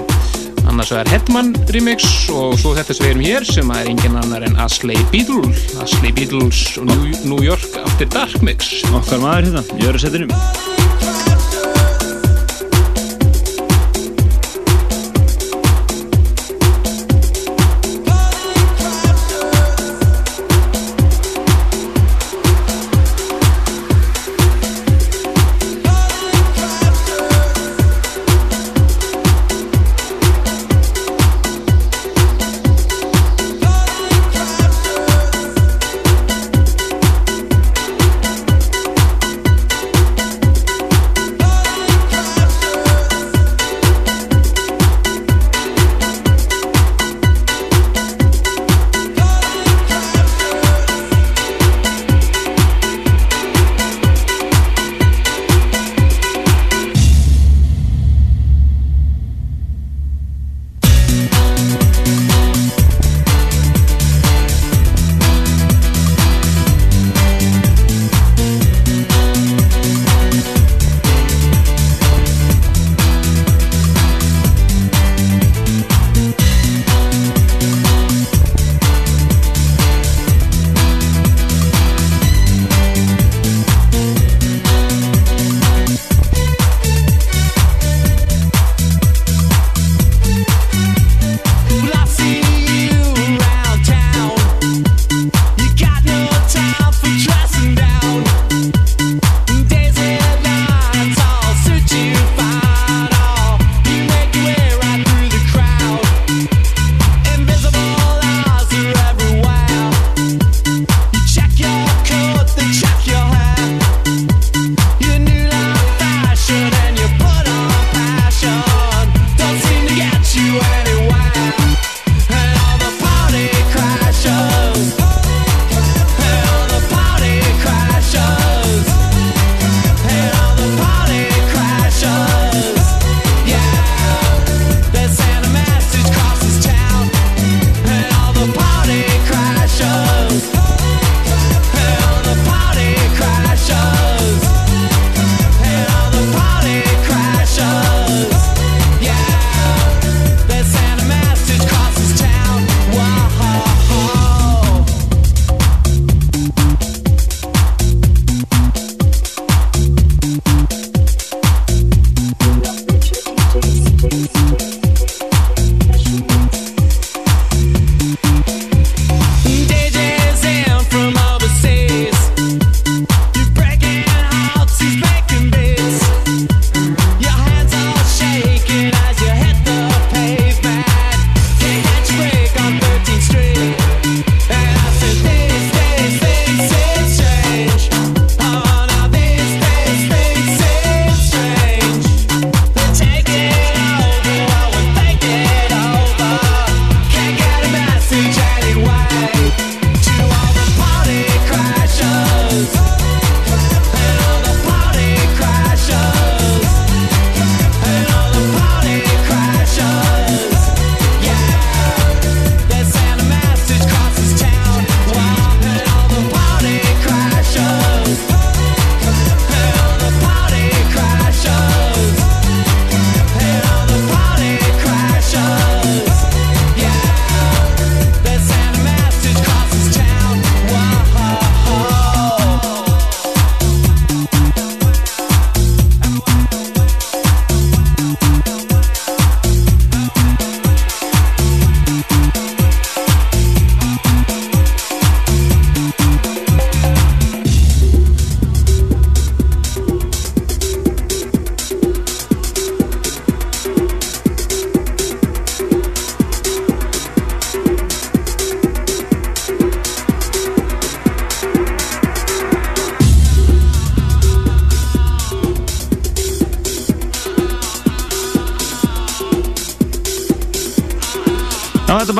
[0.66, 4.46] annars vegar Hetman remix og svo þetta sem við erum hér sem er engin annar
[4.48, 5.52] en Asley Beetle
[5.84, 8.82] Asley Beatles New, York After Dark mix.
[8.92, 10.75] Okkar maður hérna, í öru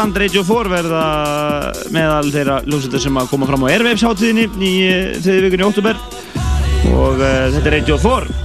[0.06, 1.04] Þetta band Radio 4 verða
[1.90, 4.74] meðal þeirra ljósþetta sem að koma fram á Airwaves hátíðinni í
[5.18, 6.02] þriði vikunni í óttúber
[6.92, 8.36] og uh, þetta er Radio 4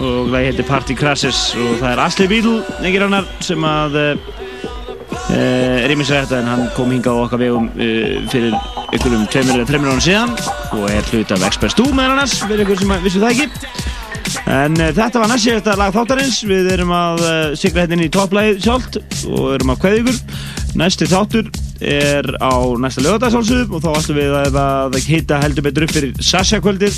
[0.00, 4.30] og lagi heitir Party Crashes og það er Ashley Beadle, engir annar sem að uh,
[5.26, 8.56] uh, rýmis þetta en hann kom hingað á okkar vegum uh, fyrir
[8.96, 10.32] tveimur eða þreimur ára síðan
[10.78, 13.92] og er hlut af Express 2 meðal annars fyrir ykkur sem vissu það ekki.
[14.50, 18.08] En uh, þetta var næst síðasta lag þáttarins, við erum að uh, sigla hérna inn
[18.08, 20.33] í topplægið sjálft og erum að kveða ykkur.
[20.74, 21.48] Næsti þáttur
[21.84, 26.22] er á næsta lögadagsálsöðum og þá ætlum við að, að hitta heldur betur upp fyrir
[26.24, 26.96] Sasha kvöldið,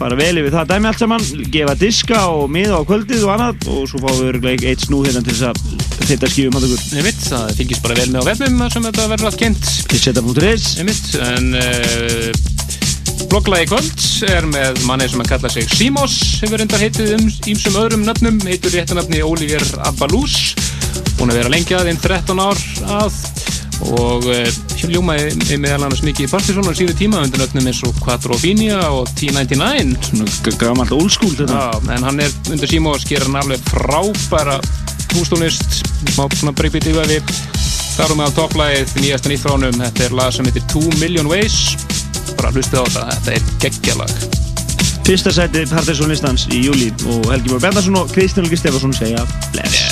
[0.00, 3.68] fara vel yfir það dæmi allt saman, gefa diska og miða á kvöldið og annað
[3.74, 6.66] og svo fáum við örglega eitt snúð hérna til þess að þetta skífum að.
[6.96, 9.70] Ég mitt, það fylgist bara vel með á þar sem þetta verður allt kynnt.
[11.28, 12.30] En uh,
[13.28, 17.78] blogglagi kvöld er með manni sem að kalla sig Simos, hefur reyndar heitið um ímsum
[17.80, 20.54] öðrum nöfnum, heitur réttanöfni Olivier Abbalús,
[21.18, 22.60] búin að vera lengi að inn 13 ár
[22.98, 23.20] að.
[23.82, 24.26] Og
[24.86, 29.10] hljómaði meðal annars mikið í Partisan á síðu tíma undir nöfnum eins og Quadrofinia og
[29.18, 31.56] T99 Svona gammalt old school þetta.
[31.58, 34.60] Já, en hann er undir Simos gerir hann alveg frábæra
[35.16, 35.82] hústónlist.
[36.14, 37.34] Má svona breykbýtt yfir við
[37.96, 41.32] þar um að topplægið nýjasta nýtt frá honum þetta er lag sem heitir 2 Million
[41.32, 41.74] Ways.
[42.36, 44.40] Bara hlustið á þetta, þetta er geggjalag
[45.02, 49.26] Fyrsta sæti Partisan listans í júli og Helgi Mór Bendarsson og Kristján Helgi Stefansson segja
[49.50, 49.91] bless.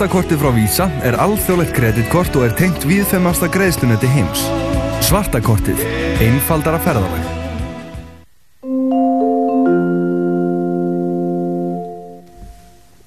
[0.00, 4.46] Svartakortið frá Visa er alþjóðlegt kreditkort og er tengt viðfemasta greiðslunetti heims.
[5.04, 5.82] Svartakortið.
[6.24, 7.26] Einfaldara ferðalag.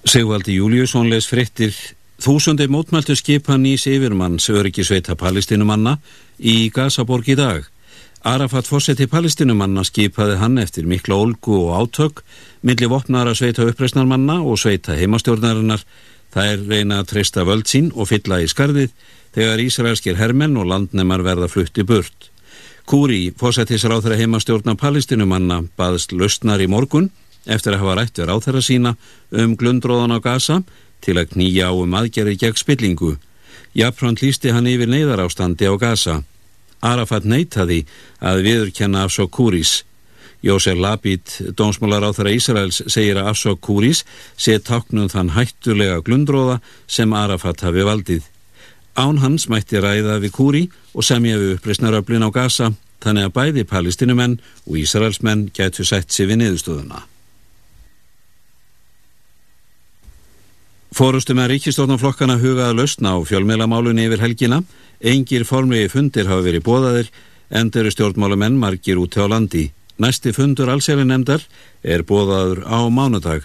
[0.05, 1.73] Sigvaldi Júliusson les frittir
[2.21, 5.97] Þúsundi mótmæltu skipa nýs yfirmanns öryggisveita palestinumanna
[6.37, 7.65] í Gazaborg í dag.
[8.21, 12.21] Arafat fósetti palestinumanna skipaði hann eftir mikla olgu og átök
[12.61, 15.81] milli vopnara sveita uppreisnarmanna og sveita heimastjórnarinnar.
[16.33, 18.93] Það er reyna að treysta völd sín og fylla í skarðið
[19.33, 22.29] þegar Ísraelskir hermenn og landnemar verða flutti burt.
[22.89, 27.11] Kúri, fósettisráþara heimastjórna palestinumanna, baðst lausnar í morgun
[27.45, 28.95] eftir að hafa rætt við ráþara sína
[29.31, 30.59] um glundróðan á Gaza
[31.03, 33.15] til að knýja á um aðgerði gegn spillingu.
[33.77, 36.21] Jafnframt lísti hann yfir neyðarástandi á Gaza.
[36.83, 37.83] Arafat neytaði
[38.19, 39.83] að viðurkenna Afsok Kúris.
[40.43, 41.23] Jósef Labid,
[41.55, 44.01] dómsmálar á þeirra Ísraels, segir að Afsok Kúris
[44.35, 48.25] sé taknum þann hættulega glundróða sem Arafat hafi valdið.
[48.99, 52.73] Án hans mætti ræða við Kúri og semja við uppreysnaröflin á Gaza
[53.03, 54.35] þannig að bæði palestinumenn
[54.67, 57.05] og Ísraelsmenn gætu sett sér við niðurstöðuna.
[60.93, 64.59] Fórustu með ríkistofnaflokkana hugaða lausna á fjölmeilamálunni yfir helgina,
[64.99, 67.07] engir formlegi fundir hafa verið bóðaðir,
[67.49, 69.71] enda eru stjórnmálumenn margir út á landi.
[70.01, 71.43] Næsti fundur allsjálfi nefndar
[71.83, 73.43] er bóðaður á mánudag.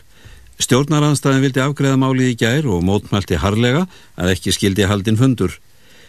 [0.58, 3.84] Stjórnaranstæðin vildi afgreða málið í gær og mótmælti harlega
[4.16, 5.52] að ekki skildi haldin fundur.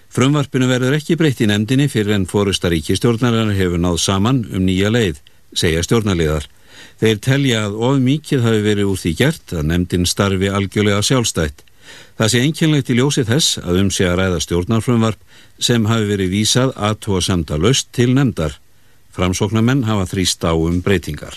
[0.09, 4.89] Frumvarpinu verður ekki breytt í nefndinni fyrir en fórusta ríkistjórnarinnar hefur náð saman um nýja
[4.89, 5.19] leið,
[5.53, 6.47] segja stjórnarliðar.
[6.99, 11.61] Þeir telja að of mikið hafi verið úr því gert að nefndin starfi algjörlega sjálfstætt.
[12.17, 15.21] Það sé einkennlegt í ljósi þess að um sé að ræða stjórnarfrumvarp
[15.59, 18.57] sem hafi verið vísað aðtóa samt að löst til nefndar.
[19.15, 21.35] Framsóknarmenn hafa þrýst á um breytingar.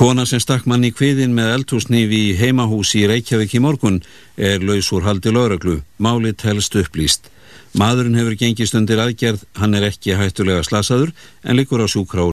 [0.00, 3.98] Kona sem stakk mann í kviðin með eldhúsnýfi í heimahúsi í Reykjavík í morgun
[4.38, 5.82] er laus úr haldi lauraglu.
[6.00, 7.28] Máli telst upplýst.
[7.76, 11.12] Maðurinn hefur gengist undir aðgerð, hann er ekki hættulega slasaður
[11.44, 12.24] en likur á sjúkrá